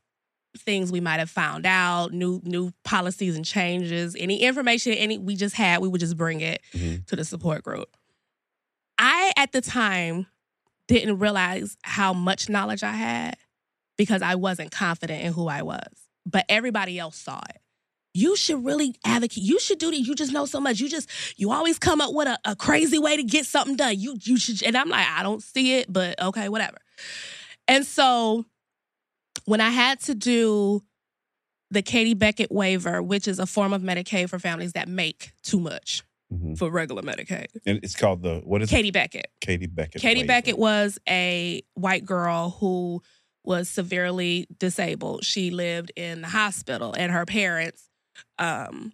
[0.60, 5.36] things we might have found out, new new policies and changes, any information any we
[5.36, 7.06] just had, we would just bring it Mhm.
[7.08, 7.96] to the support group.
[8.98, 10.28] I at the time
[10.88, 13.38] didn't realize how much knowledge I had
[13.98, 15.88] because I wasn't confident in who I was.
[16.26, 17.62] But everybody else saw it.
[18.18, 19.44] You should really advocate.
[19.44, 20.00] You should do that.
[20.00, 20.80] You just know so much.
[20.80, 21.10] You just
[21.40, 24.00] you always come up with a, a crazy way to get something done.
[24.00, 26.78] You you should and I'm like, I don't see it, but okay, whatever.
[27.68, 28.46] And so
[29.46, 30.82] when I had to do
[31.70, 35.60] the Katie Beckett waiver, which is a form of Medicaid for families that make too
[35.60, 36.02] much
[36.34, 36.58] Mhm.
[36.58, 37.48] for regular Medicaid.
[37.66, 38.94] And it's called the what is Katie it?
[38.94, 39.28] Beckett.
[39.42, 40.02] Katie Beckett.
[40.02, 40.28] Katie waiver.
[40.28, 43.02] Beckett was a white girl who
[43.44, 45.24] was severely disabled.
[45.24, 47.84] She lived in the hospital, and her parents
[48.40, 48.94] um,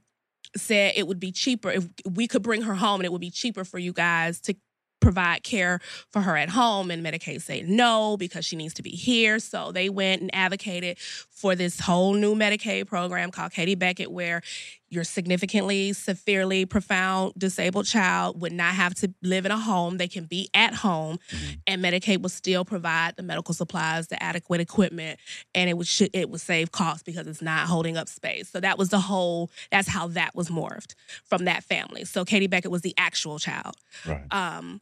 [0.55, 3.31] said it would be cheaper if we could bring her home, and it would be
[3.31, 4.55] cheaper for you guys to
[4.99, 5.79] provide care
[6.11, 6.89] for her at home.
[6.89, 9.37] And Medicaid said no because she needs to be here.
[9.39, 10.97] So they went and advocated
[11.33, 14.41] for this whole new Medicaid program called Katie Beckett, where
[14.89, 19.97] your significantly, severely, profound disabled child would not have to live in a home.
[19.97, 21.17] They can be at home,
[21.65, 25.19] and Medicaid will still provide the medical supplies, the adequate equipment,
[25.55, 28.49] and it would it would save costs because it's not holding up space.
[28.49, 29.49] So that was the whole.
[29.71, 32.05] That's how that was morphed from that family.
[32.05, 33.75] So Katie Beckett was the actual child.
[34.05, 34.31] Right.
[34.31, 34.81] Um,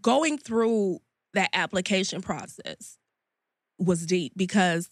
[0.00, 1.00] going through
[1.34, 2.96] that application process
[3.78, 4.88] was deep because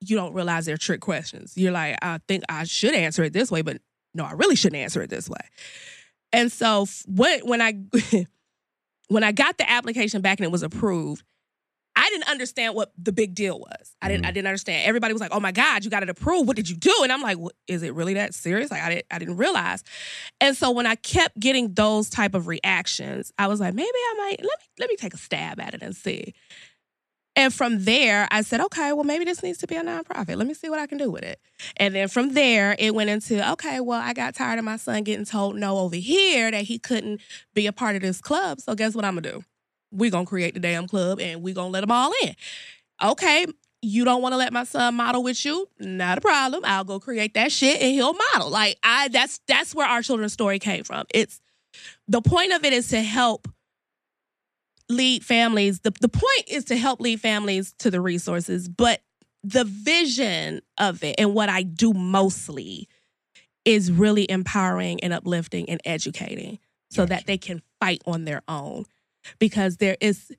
[0.00, 1.54] you don't realize they're trick questions.
[1.56, 3.78] You're like, I think I should answer it this way, but
[4.14, 5.40] no, I really shouldn't answer it this way.
[6.32, 7.74] And so when when I
[9.08, 11.24] when I got the application back and it was approved,
[11.96, 13.96] I didn't understand what the big deal was.
[14.00, 14.34] I didn't I mm.
[14.34, 14.86] didn't understand.
[14.86, 16.46] Everybody was like, "Oh my god, you got it approved.
[16.46, 18.88] What did you do?" And I'm like, "What- "Is it really that serious?" Like I
[18.90, 19.82] didn't I didn't realize.
[20.40, 24.14] And so when I kept getting those type of reactions, I was like, "Maybe I
[24.18, 26.34] might let me let me take a stab at it and see."
[27.38, 30.36] And from there, I said, okay, well, maybe this needs to be a nonprofit.
[30.36, 31.38] Let me see what I can do with it.
[31.76, 35.04] And then from there, it went into, okay, well, I got tired of my son
[35.04, 37.20] getting told no over here that he couldn't
[37.54, 38.60] be a part of this club.
[38.60, 39.44] So guess what I'm gonna do?
[39.92, 42.34] We're gonna create the damn club and we're gonna let them all in.
[43.00, 43.46] Okay,
[43.82, 45.68] you don't want to let my son model with you?
[45.78, 46.64] Not a problem.
[46.64, 48.50] I'll go create that shit and he'll model.
[48.50, 51.06] Like I that's that's where our children's story came from.
[51.14, 51.40] It's
[52.08, 53.46] the point of it is to help
[54.88, 55.80] lead families.
[55.80, 59.02] The, the point is to help lead families to the resources, but
[59.44, 62.88] the vision of it and what I do mostly
[63.64, 66.58] is really empowering and uplifting and educating
[66.90, 68.84] so that they can fight on their own.
[69.38, 70.32] Because there is,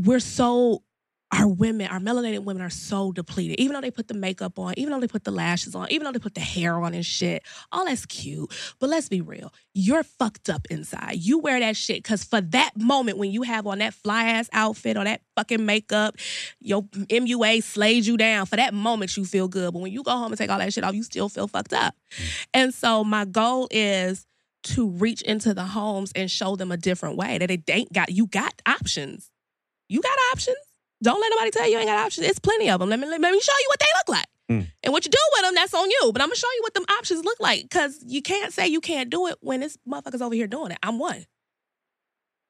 [0.00, 0.82] we're so,
[1.30, 3.60] our women, our melanated women are so depleted.
[3.60, 6.04] Even though they put the makeup on, even though they put the lashes on, even
[6.04, 8.50] though they put the hair on and shit, all that's cute.
[8.78, 11.16] But let's be real, you're fucked up inside.
[11.16, 14.48] You wear that shit because for that moment when you have on that fly ass
[14.52, 16.16] outfit or that fucking makeup,
[16.60, 18.46] your MUA slays you down.
[18.46, 19.72] For that moment, you feel good.
[19.74, 21.74] But when you go home and take all that shit off, you still feel fucked
[21.74, 21.94] up.
[22.16, 22.46] Mm.
[22.54, 24.26] And so my goal is
[24.64, 28.10] to reach into the homes and show them a different way that it ain't got,
[28.10, 29.30] you got options.
[29.88, 30.56] You got options.
[31.02, 32.26] Don't let nobody tell you you ain't got options.
[32.26, 32.88] It's plenty of them.
[32.88, 34.26] Let me, let me show you what they look like.
[34.50, 34.66] Mm.
[34.82, 36.10] And what you do with them, that's on you.
[36.12, 38.80] But I'm gonna show you what them options look like because you can't say you
[38.80, 40.78] can't do it when this motherfucker's over here doing it.
[40.82, 41.26] I'm one.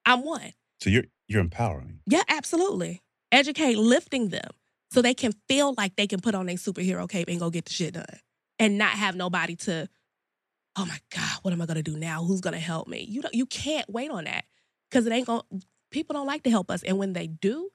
[0.07, 0.53] I'm one.
[0.81, 2.01] So you're you're empowering.
[2.07, 3.03] Yeah, absolutely.
[3.33, 4.51] Educate, lifting them
[4.91, 7.67] so they can feel like they can put on their superhero cape and go get
[7.67, 8.07] the shit done
[8.59, 9.89] and not have nobody to,
[10.77, 12.25] oh my God, what am I gonna do now?
[12.25, 13.05] Who's gonna help me?
[13.09, 14.45] You don't you can't wait on that.
[14.91, 15.43] Cause it ain't gonna
[15.91, 16.83] people don't like to help us.
[16.85, 17.71] And when they do,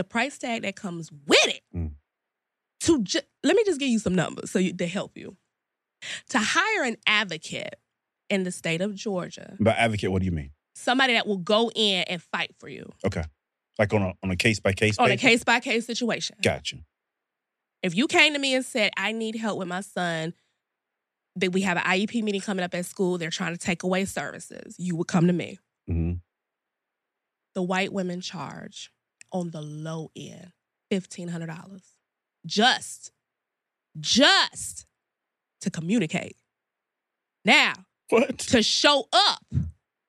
[0.00, 1.92] the price tag that comes with it Mm.
[2.80, 5.36] to ju- let me just give you some numbers so you, to help you.
[6.30, 7.74] To hire an advocate
[8.30, 10.52] in the state of Georgia, By advocate, what do you mean?
[10.74, 13.22] somebody that will go in and fight for you Okay.
[13.78, 16.36] Like on a on a case by case on a case by case situation.
[16.42, 16.76] Gotcha.
[17.82, 20.32] If you came to me and said, I need help with my son,
[21.36, 24.04] that we have an IEP meeting coming up at school, they're trying to take away
[24.06, 25.58] services, you would come to me.
[25.86, 26.14] hmm
[27.54, 28.90] The white women charge
[29.32, 30.52] on the low end
[30.92, 31.80] $1,500
[32.46, 33.12] just,
[33.98, 34.86] just
[35.60, 36.36] to communicate.
[37.44, 37.74] Now,
[38.08, 38.38] what?
[38.38, 39.44] To show up.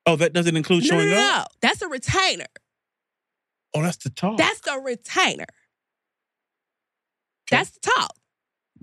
[0.05, 1.51] Oh, that doesn't include No, no, showing no, up.
[1.51, 1.57] no.
[1.61, 2.47] That's a retainer.
[3.73, 4.37] Oh, that's the talk.
[4.37, 5.45] That's the retainer.
[7.49, 8.15] That's the talk.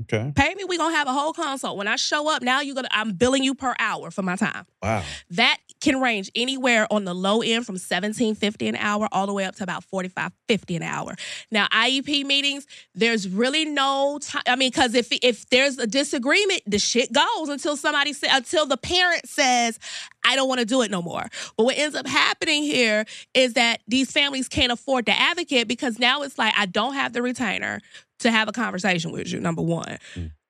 [0.03, 0.33] Okay.
[0.35, 1.77] Pay me, we're gonna have a whole consult.
[1.77, 4.67] When I show up, now you're gonna I'm billing you per hour for my time.
[4.83, 5.03] Wow.
[5.31, 9.45] That can range anywhere on the low end from 17.50 an hour all the way
[9.45, 11.15] up to about 45.50 an hour.
[11.51, 14.43] Now, IEP meetings, there's really no time.
[14.47, 18.67] I mean, because if if there's a disagreement, the shit goes until somebody say, until
[18.67, 19.79] the parent says,
[20.25, 21.25] I don't want to do it no more.
[21.57, 25.99] But what ends up happening here is that these families can't afford to advocate because
[25.99, 27.81] now it's like I don't have the retainer
[28.21, 29.99] to have a conversation with you, number one.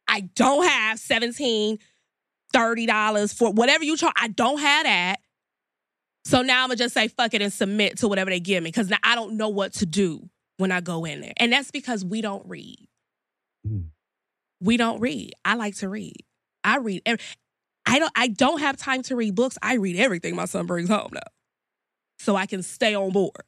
[0.08, 1.78] I don't have 17
[2.54, 4.14] $30 for whatever you charge.
[4.16, 5.16] I don't have that.
[6.24, 8.68] So now I'm gonna just say fuck it and submit to whatever they give me
[8.68, 11.32] because now I don't know what to do when I go in there.
[11.36, 12.88] And that's because we don't read.
[13.66, 13.86] Mm.
[14.60, 15.32] We don't read.
[15.44, 16.16] I like to read.
[16.64, 17.02] I read.
[17.06, 17.24] Every,
[17.86, 18.12] I don't.
[18.14, 19.56] I don't have time to read books.
[19.62, 21.20] I read everything my son brings home now,
[22.18, 23.42] so I can stay on board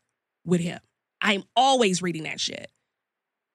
[0.47, 0.79] with him.
[1.21, 2.71] I'm always reading that shit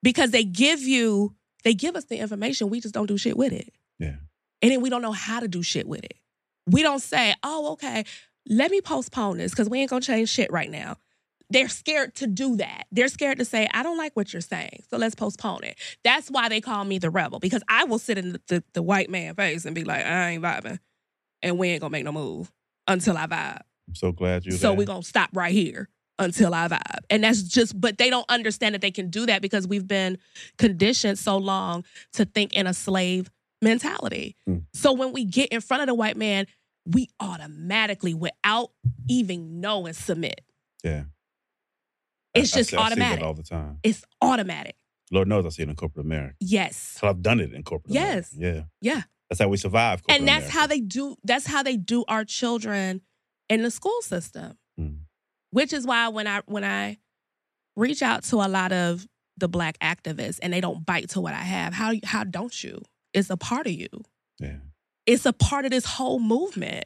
[0.05, 1.33] because they give you,
[1.63, 2.69] they give us the information.
[2.69, 3.73] We just don't do shit with it.
[3.97, 4.17] Yeah.
[4.61, 6.13] And then we don't know how to do shit with it.
[6.67, 8.05] We don't say, oh, okay,
[8.47, 10.97] let me postpone this because we ain't gonna change shit right now.
[11.49, 12.83] They're scared to do that.
[12.91, 15.75] They're scared to say, I don't like what you're saying, so let's postpone it.
[16.03, 18.83] That's why they call me the rebel because I will sit in the, the, the
[18.83, 20.77] white man face and be like, I ain't vibing.
[21.41, 22.51] And we ain't gonna make no move
[22.87, 23.61] until I vibe.
[23.87, 25.89] I'm so glad you're So we're gonna stop right here
[26.19, 26.99] until I vibe.
[27.09, 30.17] And that's just, but they don't understand that they can do that because we've been
[30.57, 33.29] conditioned so long to think in a slave
[33.61, 34.35] mentality.
[34.47, 34.63] Mm.
[34.73, 36.47] So when we get in front of the white man,
[36.85, 38.71] we automatically, without
[39.09, 40.41] even knowing, submit.
[40.83, 41.05] Yeah.
[42.33, 43.23] It's I- I just I that automatic.
[43.23, 43.79] all the time.
[43.83, 44.75] It's automatic.
[45.11, 46.35] Lord knows I see it in corporate America.
[46.39, 46.77] Yes.
[46.99, 48.33] So I've done it in corporate Yes.
[48.33, 48.67] America.
[48.81, 48.93] Yeah.
[48.95, 49.01] Yeah.
[49.29, 50.01] That's how we survive.
[50.03, 50.57] corporate and that's America.
[50.59, 53.01] how they do that's how they do our children
[53.49, 54.99] in the school system Mm.
[55.55, 56.97] Which is why when i when i
[57.75, 59.05] reach out to a lot of
[59.37, 62.81] the black activists and they don't bite to what i have how how don't you?
[63.13, 63.87] It's a part of you.
[64.39, 64.57] Yeah.
[65.05, 66.83] it's a part of this whole movement.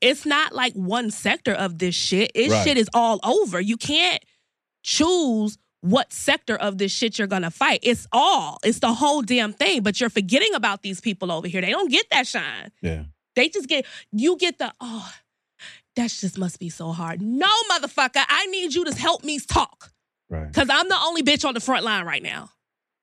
[0.00, 2.32] It's not like one sector of this shit.
[2.34, 2.64] This Right.
[2.64, 3.60] shit is all over.
[3.60, 4.22] You can't
[4.82, 7.80] choose what sector of this shit you're gonna fight.
[7.82, 11.60] It's all it's the whole damn thing but you're forgetting about these people over here.
[11.60, 12.70] They don't get that shine.
[12.80, 13.04] Yeah.
[13.36, 15.12] they just get you get the oh
[15.96, 17.20] that just must be so hard.
[17.20, 19.92] No, motherfucker, I need you to help me talk.
[20.30, 20.52] Right.
[20.52, 22.50] Cause I'm the only bitch on the front line right now.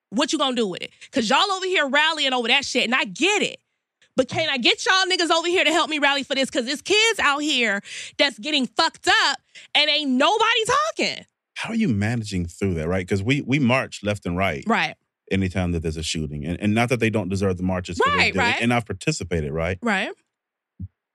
[0.09, 0.91] What you gonna do with it?
[1.11, 3.59] Cause y'all over here rallying over that shit, and I get it.
[4.15, 6.49] But can I get y'all niggas over here to help me rally for this?
[6.49, 7.81] Cause there's kids out here
[8.17, 9.39] that's getting fucked up
[9.75, 10.65] and ain't nobody
[10.97, 11.25] talking.
[11.55, 13.05] How are you managing through that, right?
[13.05, 14.95] Because we we march left and right Right,
[15.31, 16.45] anytime that there's a shooting.
[16.45, 18.01] And, and not that they don't deserve the marches.
[18.05, 18.57] Right, right.
[18.59, 19.77] And I've participated, right?
[19.81, 20.11] right.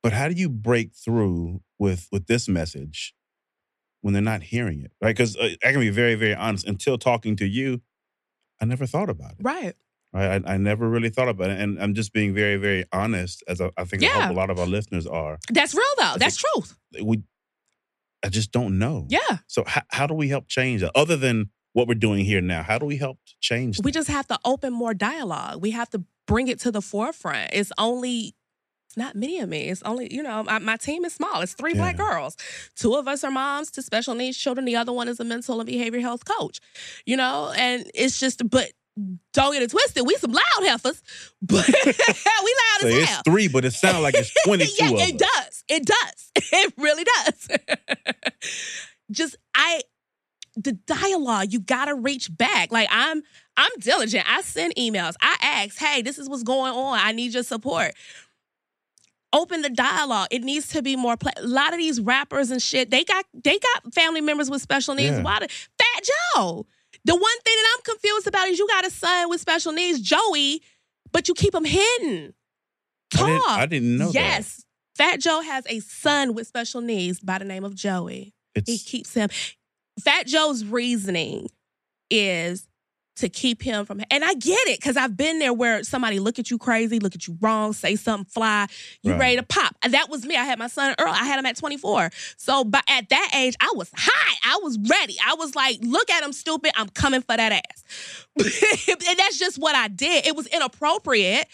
[0.04, 3.14] But how do you break through with with this message
[4.02, 5.16] when they're not hearing it, right?
[5.16, 6.66] Because uh, I can be very, very honest.
[6.66, 7.80] Until talking to you,
[8.60, 9.38] I never thought about it.
[9.40, 9.74] Right.
[10.12, 10.44] Right?
[10.46, 13.62] I, I never really thought about it, and I'm just being very, very honest, as
[13.62, 15.38] I, I think I hope a lot of our listeners are.
[15.50, 16.16] That's real though.
[16.18, 16.76] That's truth.
[17.02, 17.22] We,
[18.22, 19.06] I just don't know.
[19.08, 19.38] Yeah.
[19.46, 20.92] So how, how do we help change that?
[20.94, 23.78] Other than what we're doing here now, how do we help change?
[23.78, 23.84] That?
[23.84, 25.62] We just have to open more dialogue.
[25.62, 27.50] We have to bring it to the forefront.
[27.54, 28.36] It's only,
[28.94, 29.70] it's not many of me.
[29.70, 31.40] It's only, you know, my, my team is small.
[31.40, 32.36] It's three black girls.
[32.76, 34.64] Two of us are moms to special needs children.
[34.64, 36.60] The other one is a mental and behavior health coach,
[37.04, 38.70] you know, and it's just, but
[39.32, 40.06] don't get it twisted.
[40.06, 41.02] We some loud heifers,
[41.42, 43.22] but we loud So as it's hell.
[43.24, 45.28] three, but it sounds like it's 22 yeah, it us.
[45.34, 45.64] does.
[45.68, 46.30] It does.
[46.52, 47.48] It really does.
[49.10, 49.80] Just I
[50.56, 52.70] the dialogue, you gotta reach back.
[52.70, 53.22] Like I'm
[53.56, 54.24] I'm diligent.
[54.30, 55.14] I send emails.
[55.20, 56.98] I ask, hey, this is what's going on.
[57.00, 57.92] I need your support.
[59.34, 60.28] Open the dialogue.
[60.30, 61.16] It needs to be more.
[61.36, 64.94] A lot of these rappers and shit, they got they got family members with special
[64.94, 65.16] needs.
[65.16, 65.22] Yeah.
[65.22, 65.40] Why?
[65.40, 66.66] The, Fat Joe.
[67.04, 70.00] The one thing that I'm confused about is you got a son with special needs,
[70.00, 70.62] Joey,
[71.12, 72.32] but you keep him hidden.
[73.12, 73.26] I Talk.
[73.26, 74.14] didn't, I didn't know that.
[74.14, 74.64] yes.
[74.96, 78.32] Fat Joe has a son with special needs by the name of Joey.
[78.64, 79.28] He keeps him.
[80.00, 81.48] Fat Joe's reasoning
[82.10, 82.68] is
[83.16, 86.38] to keep him from, and I get it because I've been there where somebody look
[86.38, 88.66] at you crazy, look at you wrong, say something fly,
[89.02, 89.20] you Right.
[89.20, 89.76] ready to pop.
[89.82, 90.34] And that was me.
[90.36, 91.08] I had my son Earl.
[91.12, 92.10] I had him at 24.
[92.36, 94.36] So, but at that age, I was hot.
[94.44, 95.16] I was ready.
[95.24, 96.72] I was like, look at him, stupid.
[96.76, 97.84] I'm coming for that ass.
[98.36, 100.26] and that's just what I did.
[100.26, 101.46] It was inappropriate,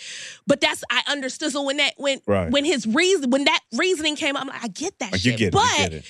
[0.46, 1.52] but that's I understood.
[1.52, 2.50] So when that when Right.
[2.50, 5.32] when his reason when that reasoning came I'm like, I get that like shit.
[5.32, 5.52] you get it.
[5.52, 6.04] but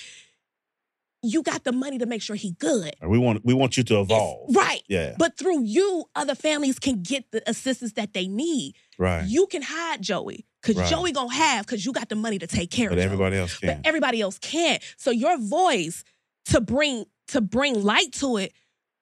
[1.23, 1.49] you get it.
[1.49, 2.95] you got the money to make sure he good.
[3.07, 4.55] We want we want you to evolve.
[4.55, 4.81] Right.
[4.87, 5.15] Yeah.
[5.17, 8.75] But through you, other families can get the assistance that they need.
[8.97, 9.25] Right.
[9.25, 10.89] You can hide Joey because Right.
[10.89, 13.05] Joey gonna have because you got the money to take care but of Joey.
[13.05, 14.81] everybody else But everybody else can't.
[14.97, 16.03] So your voice
[16.45, 18.53] to bring to bring light to it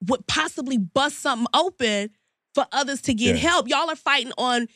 [0.06, 2.10] would possibly bust something open
[2.56, 3.50] for others to get Yeah.
[3.50, 3.68] help.
[3.68, 4.68] Y'all are fighting on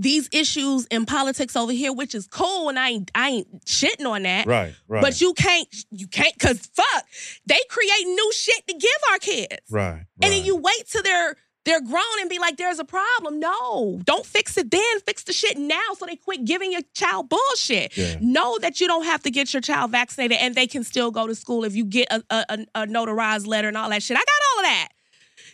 [0.00, 4.06] these issues in politics over here, which is cool, and I ain't I ain't shitting
[4.06, 4.46] on that.
[4.46, 4.74] right.
[4.88, 5.02] Right.
[5.02, 7.04] But you can't, you can't, cause fuck,
[7.46, 9.90] they create new shit to give our kids, Right.
[9.90, 10.04] right.
[10.22, 11.36] and then you wait till they're
[11.66, 15.00] they're grown and be like, "There's a problem." No, don't fix it then.
[15.04, 17.94] Fix the shit now, so they quit giving your child bullshit.
[17.98, 18.16] Yeah.
[18.22, 21.26] Know that you don't have to get your child vaccinated, and they can still go
[21.26, 24.16] to school if you get a, a, a, a notarized letter and all that shit.
[24.16, 24.88] I got all of that.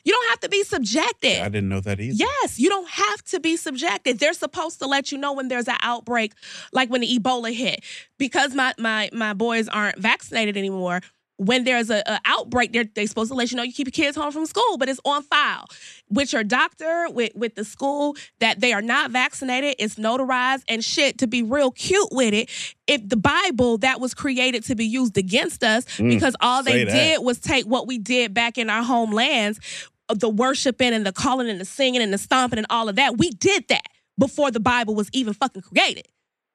[0.07, 1.41] You don't have to be subjected.
[1.41, 2.15] I didn't know that either.
[2.15, 4.21] Yes, you don't have to be subjected.
[4.21, 6.33] They're supposed to let you know when there's an outbreak,
[6.73, 7.83] like when the Ebola hit.
[8.17, 11.01] Because my my my boys aren't vaccinated anymore,
[11.39, 13.93] when there's a, a outbreak, they're they supposed to let you know you keep your
[14.07, 15.67] kids home from school, but it's on file
[16.09, 19.75] with your doctor, with with the school that they are not vaccinated.
[19.79, 21.19] It's notarized and shit.
[21.19, 22.49] To be real cute with it,
[22.87, 26.85] if the Bible that was created to be used against us, Mm, because all they
[26.85, 26.93] that.
[26.93, 29.59] did was take what we did back in our homelands,
[30.15, 33.19] the worshiping and the calling and the singing and the stomping and all of that.
[33.19, 33.83] We did that
[34.19, 36.07] before the Bible was even fucking created.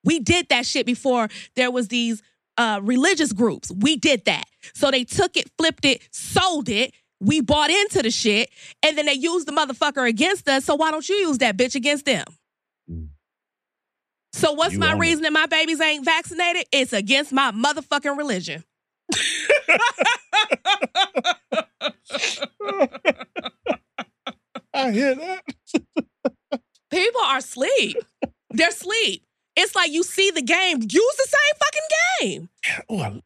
[0.03, 2.21] We did that shit before there was these
[2.57, 3.71] uh, religious groups.
[3.71, 4.45] We did that.
[4.73, 6.93] So they took it, flipped it, sold it.
[7.19, 8.49] We bought into the shit,
[8.81, 10.65] and then they used the motherfucker against us.
[10.65, 12.25] So why don't you use that bitch against them?
[14.33, 14.99] So what's You my it.
[14.99, 16.65] reason that my babies ain't vaccinated?
[16.71, 18.63] It's against my motherfucking religion.
[24.73, 25.43] I hear that.
[26.89, 27.97] People are asleep.
[28.49, 29.23] They're asleep.
[29.55, 31.87] It's like you see the game, use the same fucking
[32.21, 32.49] game.
[32.89, 33.21] Oh,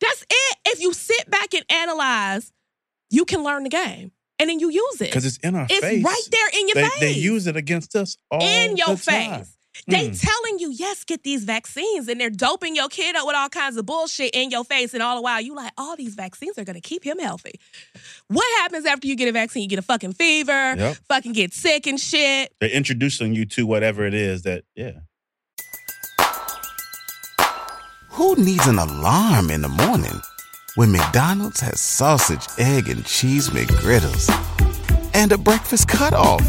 [0.00, 0.56] That's it.
[0.66, 2.52] If you sit back and analyze,
[3.10, 4.12] you can learn the game.
[4.40, 5.10] And then you use it.
[5.10, 6.04] Because it's in our It's face.
[6.04, 7.00] right there in your they, face.
[7.00, 9.56] They use it against us all in your face.
[9.90, 10.00] Time.
[10.04, 10.20] They Mm.
[10.20, 13.76] telling you, yes, get these vaccines, and they're doping your kid up with all kinds
[13.76, 16.64] of bullshit in your face, and all the while you like, all these vaccines are
[16.64, 17.58] gonna keep him healthy.
[18.28, 19.62] What happens after you get a vaccine?
[19.62, 20.96] You get a fucking fever, Yep.
[21.08, 22.52] fucking get sick and shit.
[22.60, 24.92] They're introducing you to whatever it is that, yeah.
[28.10, 30.20] Who needs an alarm in the morning
[30.74, 34.28] when McDonald's has sausage, egg, and cheese McGriddles
[35.14, 36.42] and a breakfast cutoff?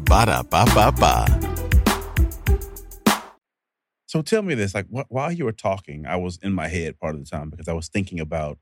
[0.00, 1.55] Ba da ba ba ba.
[4.16, 6.98] So tell me this, like wh- while you were talking, I was in my head
[6.98, 8.58] part of the time because I was thinking about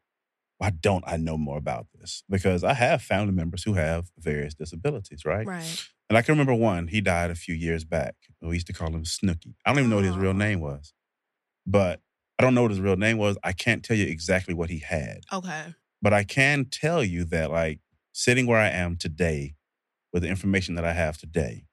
[0.58, 2.24] why don't I know more about this?
[2.28, 5.46] Because I have family members who have various disabilities, right?
[5.46, 5.88] Right.
[6.10, 8.16] And I can remember one, he died a few years back.
[8.42, 9.54] We used to call him Snooky.
[9.64, 10.92] I don't even know what his real name was.
[11.64, 12.00] But
[12.36, 13.38] I don't know what his real name was.
[13.44, 15.20] I can't tell you exactly what he had.
[15.32, 15.72] Okay.
[16.02, 17.78] But I can tell you that, like,
[18.10, 19.54] sitting where I am today
[20.12, 21.66] with the information that I have today,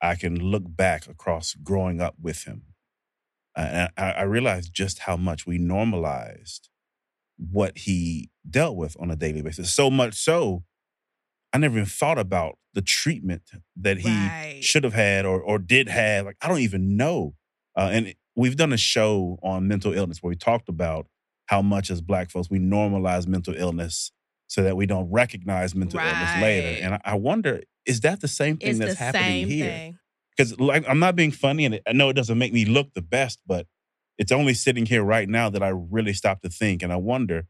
[0.00, 2.62] I can look back across growing up with him.
[3.56, 6.68] And I, I realized just how much we normalized
[7.36, 9.72] what he dealt with on a daily basis.
[9.72, 10.64] So much so,
[11.52, 13.42] I never even thought about the treatment
[13.76, 14.60] that he Right.
[14.62, 16.26] should have had or, or did have.
[16.26, 17.34] Like, I don't even know.
[17.76, 21.06] Uh, and we've done a show on mental illness where we talked about
[21.46, 24.12] how much as Black folks we normalize mental illness
[24.46, 26.80] so that we don't recognize mental illness later.
[26.82, 29.70] And I, wonder, is that the same thing It's that's happening here?
[29.70, 29.98] thing.
[30.40, 33.02] Because like I'm not being funny, and I know it doesn't make me look the
[33.02, 33.66] best, but
[34.18, 37.46] it's only sitting here right now that I really stop to think, and I wonder,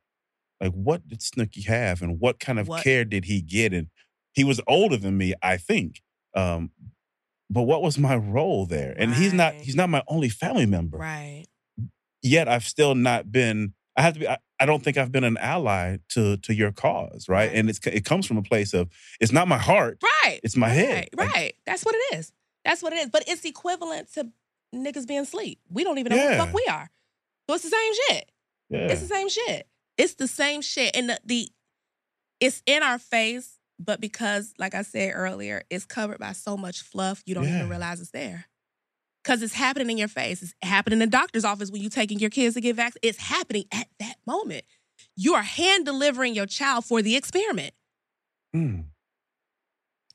[0.60, 3.72] like, what did Snooky have, and what kind of What- care did he get?
[3.72, 3.88] And
[4.32, 6.02] he was older than me, I think.
[6.34, 6.70] Um,
[7.48, 8.94] but what was my role there?
[8.96, 10.98] And he's not he's not my only family member.
[10.98, 11.46] Right.
[12.22, 13.74] Yet I've still not been.
[13.96, 14.28] I have to be.
[14.28, 17.50] I, I don't think I've been an ally to to your cause, right?
[17.52, 18.88] And it's it comes from a place of
[19.20, 20.38] it's not my heart, Right.
[20.44, 21.08] It's my head.
[21.16, 21.34] Right.
[21.34, 21.54] Right.
[21.66, 22.32] That's what it is.
[22.64, 23.08] That's what it is.
[23.10, 24.28] But it's equivalent to
[24.74, 25.60] niggas being asleep.
[25.70, 26.90] We don't even know what the fuck we are.
[27.48, 28.30] So it's the same shit.
[28.68, 28.78] Yeah.
[28.88, 29.66] It's the same shit.
[29.96, 30.94] It's the same shit.
[30.96, 31.48] And the, the
[32.38, 36.82] it's in our face, but because, like I said earlier, it's covered by so much
[36.82, 37.56] fluff, you don't Yeah.
[37.58, 38.46] even realize it's there.
[39.24, 40.42] Cause it's happening in your face.
[40.42, 43.00] It's happening in the doctor's office when you're taking your kids to get vaccinated.
[43.10, 44.64] It's happening at that moment.
[45.16, 47.74] You are hand delivering your child for the experiment.
[48.54, 48.80] Hmm.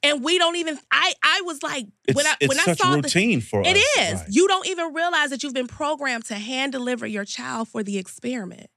[0.05, 3.01] And we don't even I I was like It's, when I when I saw the-
[3.01, 3.83] routine for It us.
[3.97, 4.13] is.
[4.21, 4.27] Right.
[4.29, 7.97] You don't even realize that you've been programmed to hand deliver your child for the
[7.97, 8.67] experiment.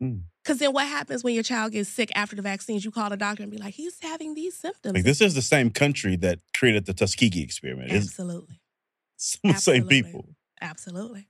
[0.00, 0.18] Hmm.
[0.44, 2.82] Because then what happens when your child gets sick after the vaccines?
[2.84, 4.94] You call the doctor and be like, he's having these symptoms.
[4.94, 7.92] Like this is the same country that created the Tuskegee experiment.
[7.92, 8.60] It's Absolutely.
[9.16, 10.26] some of the same people.
[10.60, 11.28] Absolutely.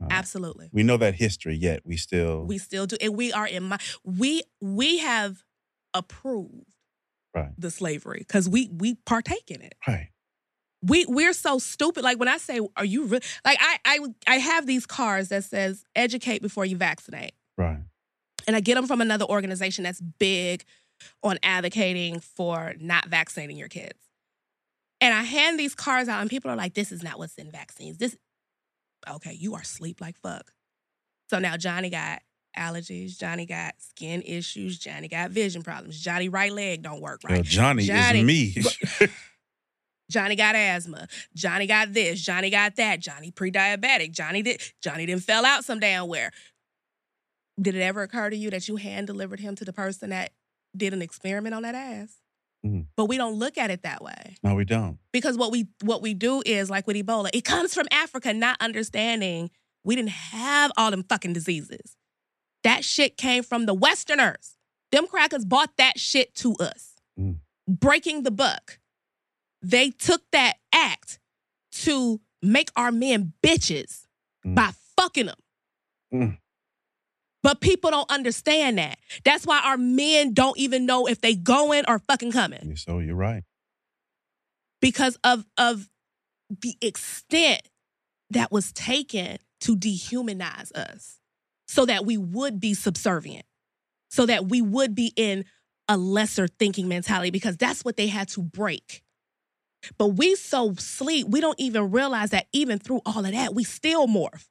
[0.00, 0.68] Uh, Absolutely.
[0.72, 2.96] We know that history, yet we still We still do.
[3.00, 5.42] And we are in my we we have
[5.94, 6.75] approved
[7.36, 7.50] right.
[7.58, 9.74] the slavery because we we partake in it.
[9.86, 10.08] Right.
[10.82, 12.02] we we're so stupid.
[12.04, 13.20] Like when I say, "Are you re-?
[13.44, 17.78] like I I I have these cards that says educate before you vaccinate, Right.
[18.46, 20.64] and I get them from another organization that's big
[21.22, 23.98] on advocating for not vaccinating your kids.
[25.00, 27.50] And I hand these cards out, and people are like, "This is not what's in
[27.50, 28.16] vaccines." This,
[29.08, 30.50] okay, you are sleep like fuck.
[31.28, 32.22] So now Johnny got
[32.56, 33.18] allergies.
[33.18, 34.78] Johnny got skin issues.
[34.78, 36.00] Johnny got vision problems.
[36.00, 37.34] Johnny right leg don't work right.
[37.34, 39.08] Well, Johnny, Johnny- is me.
[40.10, 41.08] Johnny got asthma.
[41.34, 42.22] Johnny got this.
[42.22, 43.00] Johnny got that.
[43.00, 44.12] Johnny pre-diabetic.
[44.12, 44.60] Johnny did.
[44.80, 46.30] Johnny didn't fell out some damn where.
[47.60, 50.32] Did it ever occur to you that you hand delivered him to the person that
[50.76, 52.16] did an experiment on that ass?
[52.64, 52.86] Mhm.
[52.96, 54.98] But we don't look at it that way no, we don't.
[55.12, 58.56] because what we what we do is like with Ebola, it comes from Africa, not
[58.60, 59.50] understanding
[59.84, 61.96] we didn't have all them fucking diseases.
[62.66, 64.56] That shit came from the Westerners.
[64.92, 66.94] Them crackers bought that shit to us.
[67.18, 67.36] Mm.
[67.68, 68.78] Breaking the buck.
[69.62, 71.18] They took that act
[71.84, 74.02] to make our men bitches
[74.44, 74.54] Mm.
[74.54, 75.38] by fucking them.
[76.14, 76.38] Mm.
[77.42, 78.98] But people don't understand that.
[79.24, 83.14] That's why our men don't even know if they going or fucking coming So you're
[83.16, 83.42] right.
[84.80, 85.88] because of of
[86.50, 87.62] the extent
[88.30, 91.18] that was taken to dehumanize us
[91.66, 93.44] so that we would be subservient
[94.08, 95.44] so that we would be in
[95.88, 99.02] a lesser thinking mentality because that's what they had to break
[99.98, 103.64] but we so sleep we don't even realize that even through all of that we
[103.64, 104.46] still morph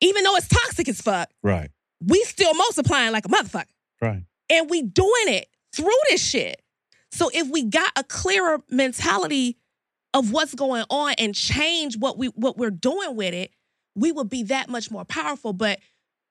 [0.00, 1.70] even though it's toxic as fuck Right.
[2.04, 3.66] we still multiplying like a motherfucker
[4.00, 4.22] Right.
[4.50, 6.60] and we doing it through this shit.
[7.10, 9.56] So if we got a clearer mentality
[10.14, 13.50] of what's going on and change what we what we're doing with it,
[13.96, 15.52] we would be that much more powerful.
[15.52, 15.80] But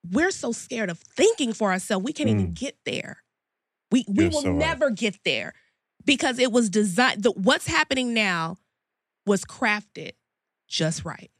[0.10, 2.54] we're so scared of thinking for ourselves, we can't even mm.
[2.54, 3.24] get there.
[3.92, 4.58] We we You're will so right.
[4.58, 5.54] never get there
[6.06, 7.24] because it was designed.
[7.24, 8.58] The, what's happening now
[9.26, 10.12] was crafted
[10.68, 11.32] just right.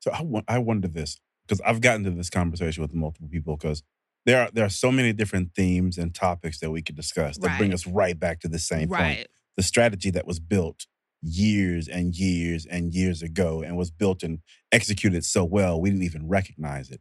[0.00, 3.56] So I, won- I wonder this because I've gotten to this conversation with multiple people
[3.56, 3.82] because
[4.26, 7.58] there are there are so many different themes and topics that we could discuss that
[7.58, 9.26] bring us right back to the same point.
[9.56, 10.86] The strategy that was built
[11.26, 16.04] years and years and years ago and was built and executed so well we didn't
[16.04, 17.00] even recognize it.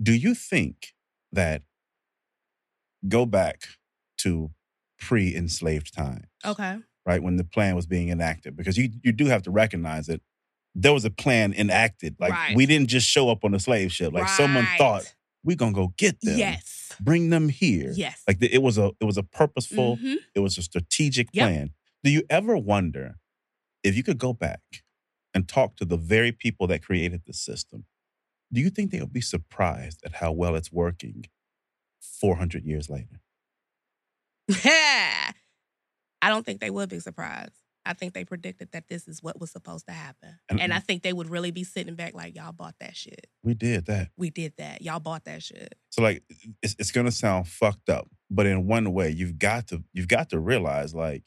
[0.00, 0.94] Do you think
[1.32, 1.62] that
[3.08, 3.62] go back
[4.18, 4.50] to
[4.98, 6.24] pre-enslaved time?
[6.44, 6.78] Okay.
[7.04, 10.20] right when the plan was being enacted because you you do have to recognize that
[10.74, 12.56] there was a plan enacted like Right.
[12.56, 15.14] we didn't just show up on a slave ship like someone thought
[15.44, 16.92] we're gonna go get them Yes.
[17.00, 18.22] bring them here Yes.
[18.26, 20.16] like the, it was a it was a purposeful Mhm.
[20.34, 21.42] it was a strategic Yep.
[21.44, 21.70] plan
[22.04, 23.16] do you ever wonder
[23.86, 24.60] if you could go back
[25.34, 27.84] and talk to the very people that created the system
[28.52, 31.24] do you think they would be surprised at how well it's working
[32.00, 33.20] 400 years later
[36.22, 37.52] I don't think they would be surprised.
[37.84, 40.38] I think they predicted that this is what was supposed to happen.
[40.48, 43.28] And- And, I think they would really be sitting back like, y'all bought that shit.
[43.44, 44.82] we did that We did that.
[44.82, 45.74] Y'all bought that shit.
[45.90, 46.24] So like
[46.62, 50.30] it's it's gonna sound fucked up, but in one way, you've got to you've got
[50.30, 51.22] to realize like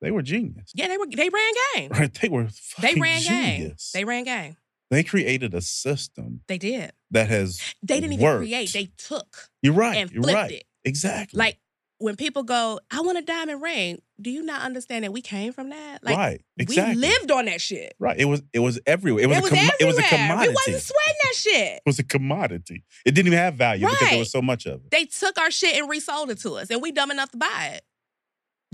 [0.00, 0.72] they were genius.
[0.74, 1.90] Yeah, they were they ran game.
[1.90, 2.12] Right?
[2.20, 2.48] They were
[2.80, 3.58] They ran game.
[3.60, 3.90] genius.
[3.94, 4.56] They ran game.
[4.90, 6.92] They created a system They did.
[7.10, 8.72] that has They didn't even create.
[8.72, 9.96] They took You're right.
[9.96, 10.52] and you're flipped right.
[10.52, 10.64] it.
[10.84, 11.36] Exactly.
[11.38, 11.58] Like
[11.98, 14.00] when people go, I want a diamond ring.
[14.20, 16.04] Do you not understand that we came from that?
[16.04, 16.40] Like right.
[16.58, 16.94] Exactly.
[16.94, 17.94] we lived on that shit.
[17.98, 18.16] right.
[18.18, 19.24] It was it was everywhere.
[19.24, 20.48] It was, it a was commo- it was a commodity.
[20.48, 21.72] We wasn't sweating that shit.
[21.78, 22.84] it was a commodity.
[23.04, 24.90] It didn't even have value because there was so much of it.
[24.90, 27.72] they took our shit and resold it to us, and we dumb enough to buy
[27.74, 27.82] it.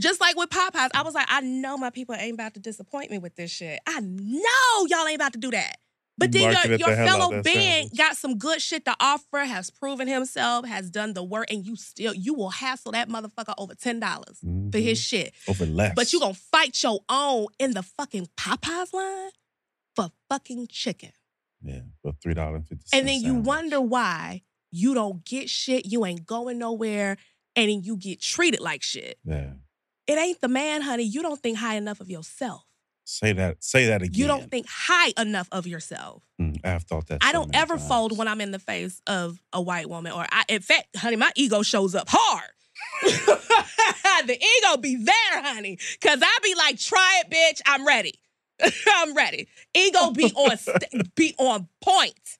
[0.01, 3.11] Just like with Popeyes, I was like, I know my people ain't about to disappoint
[3.11, 3.80] me with this shit.
[3.86, 5.76] I know y'all ain't about to do that.
[6.18, 9.70] But then Marketed your, your out fellow being got some good shit to offer, has
[9.70, 13.74] proven himself, has done the work, and you still you will hassle that motherfucker over
[13.74, 15.16] ten dollars for his mm-hmm.
[15.16, 15.32] shit.
[15.49, 15.95] Over less.
[15.97, 19.30] But you gonna fight your own in the fucking Popeyes line
[19.97, 21.12] for fucking chicken.
[21.62, 22.97] yeah for three dollars and fifty.
[22.97, 27.16] And then you wonder why you don't get shit, you ain't going nowhere,
[27.57, 29.18] and then you get treated like shit.
[29.24, 29.53] Yeah.
[30.07, 31.05] It ain't the man, honey.
[31.05, 32.64] You don't think high enough of yourself.
[33.05, 33.62] Say that.
[33.62, 34.14] Say that again.
[34.14, 36.22] You don't think high enough of yourself.
[36.40, 37.18] Mm, I've thought that.
[37.22, 37.88] I so don't ever times.
[37.88, 41.16] fold when I'm in the face of a white woman, or I, in fact, honey,
[41.16, 42.50] my ego shows up hard.
[43.03, 47.61] the ego be there, honey, because I be like, try it, bitch.
[47.66, 48.14] I'm ready.
[48.94, 49.48] I'm ready.
[49.74, 52.38] Ego be on st- be on point.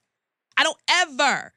[0.55, 1.53] I don't ever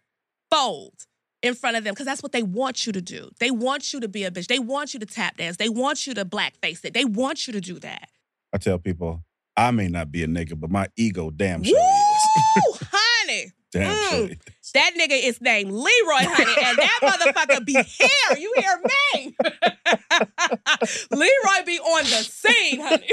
[0.51, 1.06] fold
[1.43, 3.31] in front of them because that's what they want you to do.
[3.41, 4.47] They want you to be a bitch.
[4.47, 5.57] They want you to tap dance.
[5.57, 6.95] They want you to blackface it.
[6.95, 8.09] They want you to do that.
[8.55, 9.23] I tell people,
[9.57, 12.89] I may not be a nigga, but my ego damn Woo, sure is.
[12.93, 13.53] honey.
[13.73, 14.11] Damn Mm.
[14.11, 14.37] sure is.
[14.75, 15.87] That nigga is named Leroy,
[16.23, 18.39] honey, and that motherfucker be here.
[18.39, 18.81] You hear
[19.15, 19.37] me?
[21.11, 23.09] Leroy be on the scene, honey.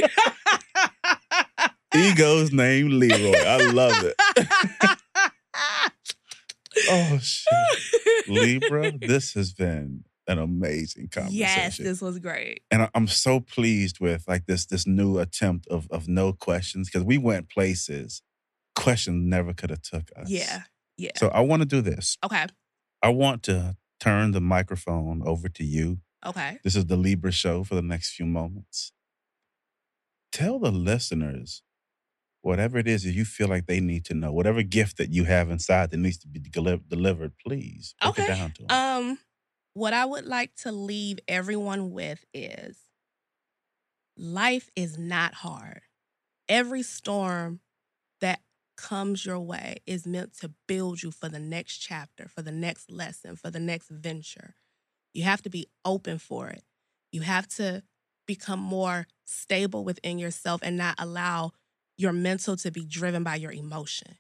[2.12, 3.38] Ego's named Leroy.
[3.46, 4.16] I love it.
[6.90, 8.92] Oh shit, Libra.
[9.00, 11.38] This has been an amazing conversation.
[11.40, 12.62] yes, this was great.
[12.72, 16.90] and I- I'm so pleased with like this this new attempt of of no questions
[16.90, 18.22] because we went places
[18.76, 20.30] questions never could have took us.
[20.30, 20.64] Yeah,
[20.98, 21.12] yeah.
[21.18, 22.18] So I want to do this.
[22.24, 22.46] Okay,
[23.02, 26.00] I want to turn the microphone over to you.
[26.26, 26.58] okay.
[26.64, 28.92] This is the Libra show for the next few moments.
[30.32, 31.62] Tell the listeners
[32.44, 35.26] whatever it is that you feel like they need to know, whatever gift that you
[35.26, 38.28] have inside that needs to be deli- delivered, please break it Okay.
[38.28, 38.70] down to 'em.
[38.70, 39.20] Um,
[39.74, 42.78] what I would like to leave everyone with is
[44.18, 45.82] life is not hard.
[46.50, 47.62] Every storm
[48.22, 48.42] that
[48.78, 52.92] comes your way is meant to build you for the next chapter, for the next
[52.92, 54.56] lesson, for the next venture.
[55.14, 56.64] You have to be open for it.
[57.12, 57.84] You have to
[58.28, 61.54] become more stable within yourself and not allow
[62.04, 64.18] your mental to be driven by your emotion.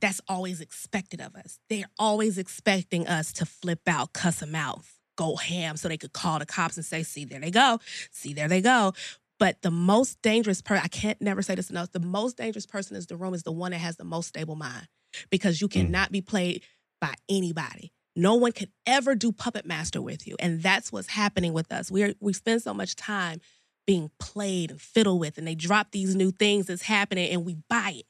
[0.00, 1.58] That's always expected of us.
[1.70, 4.82] They're always expecting us to flip out, cuss them out,
[5.16, 7.80] go ham so they could call the cops and say, see, there they go.
[8.12, 8.92] See, there they go.
[9.38, 12.96] But the most dangerous person, I can't never say this enough, the most dangerous person
[12.96, 14.88] in the room is the one that has the most stable mind
[15.30, 15.72] because you mm.
[15.72, 16.62] cannot be played
[17.00, 17.92] by anybody.
[18.16, 20.34] No one could ever do puppet master with you.
[20.40, 21.90] And that's what's happening with us.
[21.90, 23.40] We we spend so much time
[23.88, 27.56] being played and fiddled with, and they drop these new things that's happening, and we
[27.70, 28.06] buy it.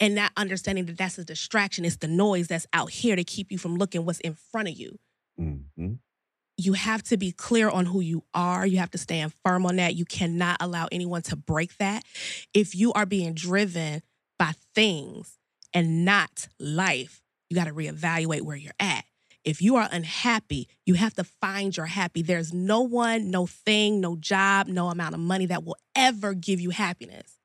[0.00, 1.84] And not understanding that that's a distraction.
[1.84, 4.78] It's the noise that's out here to keep you from looking what's in front of
[4.78, 4.98] you.
[5.38, 5.92] Mm-hmm.
[6.56, 8.66] You have to be clear on who you are.
[8.66, 9.94] You have to stand firm on that.
[9.94, 12.04] You cannot allow anyone to break that.
[12.54, 14.00] If you are being driven
[14.38, 15.36] by things
[15.74, 17.20] and not life,
[17.50, 19.04] you got to reevaluate where you're at.
[19.48, 22.20] If you are unhappy, you have to find your happy.
[22.20, 26.60] There's no one, no thing, no job, no amount of money that will ever give
[26.60, 27.38] you happiness.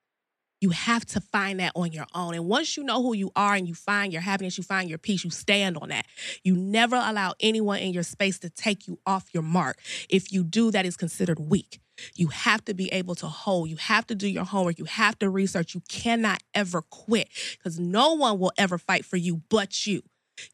[0.60, 2.36] You have to find that on your own.
[2.36, 4.97] And once you know who you are and you find your happiness, you find your
[4.97, 6.06] peace, you stand on that.
[6.43, 9.80] You never allow anyone in your space to take you off your mark.
[10.10, 11.80] If you do, that is considered weak.
[12.16, 13.70] You have to be able to hold.
[13.70, 14.78] You have to do your homework.
[14.78, 15.74] You have to research.
[15.74, 20.01] You cannot ever quit because no one will ever fight for you but you.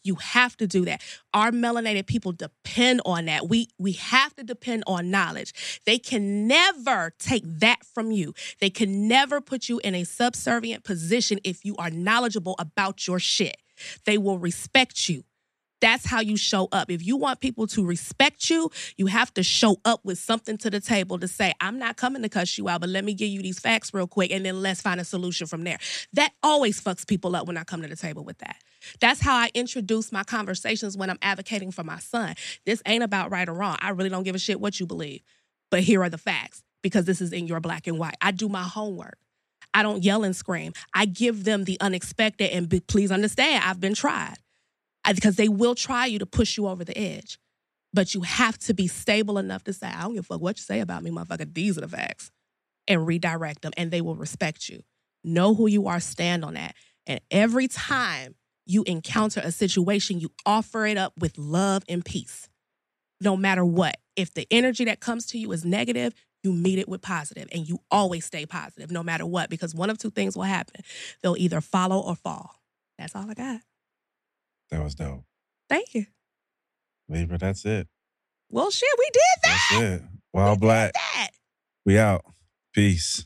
[0.04, 1.02] You have to do that.
[1.34, 3.48] Our melanated people depend on that.
[3.48, 5.82] We we have to depend on knowledge.
[5.86, 8.34] They can never take that from you.
[8.60, 13.20] They can never put you in a subservient position if you are knowledgeable about your
[13.20, 13.58] shit.
[14.06, 15.24] They will respect you.
[15.82, 16.92] That's how you show up.
[16.92, 20.70] If you want people to respect you, you have to show up with something to
[20.70, 23.30] the table to say, I'm not coming to cuss you out, but let me give
[23.30, 25.78] you these facts real quick and then let's find a solution from there.
[26.14, 28.58] That always fucks people up when I come to the table with that.
[29.00, 32.36] That's how I introduce my conversations when I'm advocating for my son.
[32.66, 33.78] This ain't about right or wrong.
[33.80, 35.22] I really don't give a shit what you believe,
[35.72, 38.16] but here are the facts because this is in your black and white.
[38.22, 39.18] I do my homework.
[39.74, 40.74] I don't yell and scream.
[40.94, 44.38] I give them the unexpected and be, please understand, I've been tried
[45.06, 47.38] uh, because they will try you to push you over the edge.
[47.94, 50.58] But you have to be stable enough to say, I don't give a fuck what
[50.58, 51.54] you say about me, motherfucker.
[51.54, 52.32] These are the facts.
[52.88, 54.82] And redirect them, and they will respect you.
[55.24, 56.76] Know who you are, stand on that.
[57.06, 58.36] And every time
[58.70, 62.48] you encounter a situation, you offer it up with love and peace,
[63.20, 63.98] no matter what.
[64.16, 66.14] If the energy that comes to you is negative,
[66.44, 69.90] you meet it with positive, and you always stay positive, no matter what, because one
[69.90, 70.84] of two things will happen
[71.24, 72.62] they'll either follow or fall.
[73.00, 73.62] That's all I got.
[74.70, 75.24] That was dope.
[75.68, 76.06] Thank you.
[77.08, 77.88] Libra, that's it.
[78.52, 79.68] Well, shit, we did that.
[79.72, 80.02] That's it.
[80.32, 80.94] While Black.
[80.94, 81.32] That.
[81.86, 82.24] We out.
[82.74, 83.26] Peace.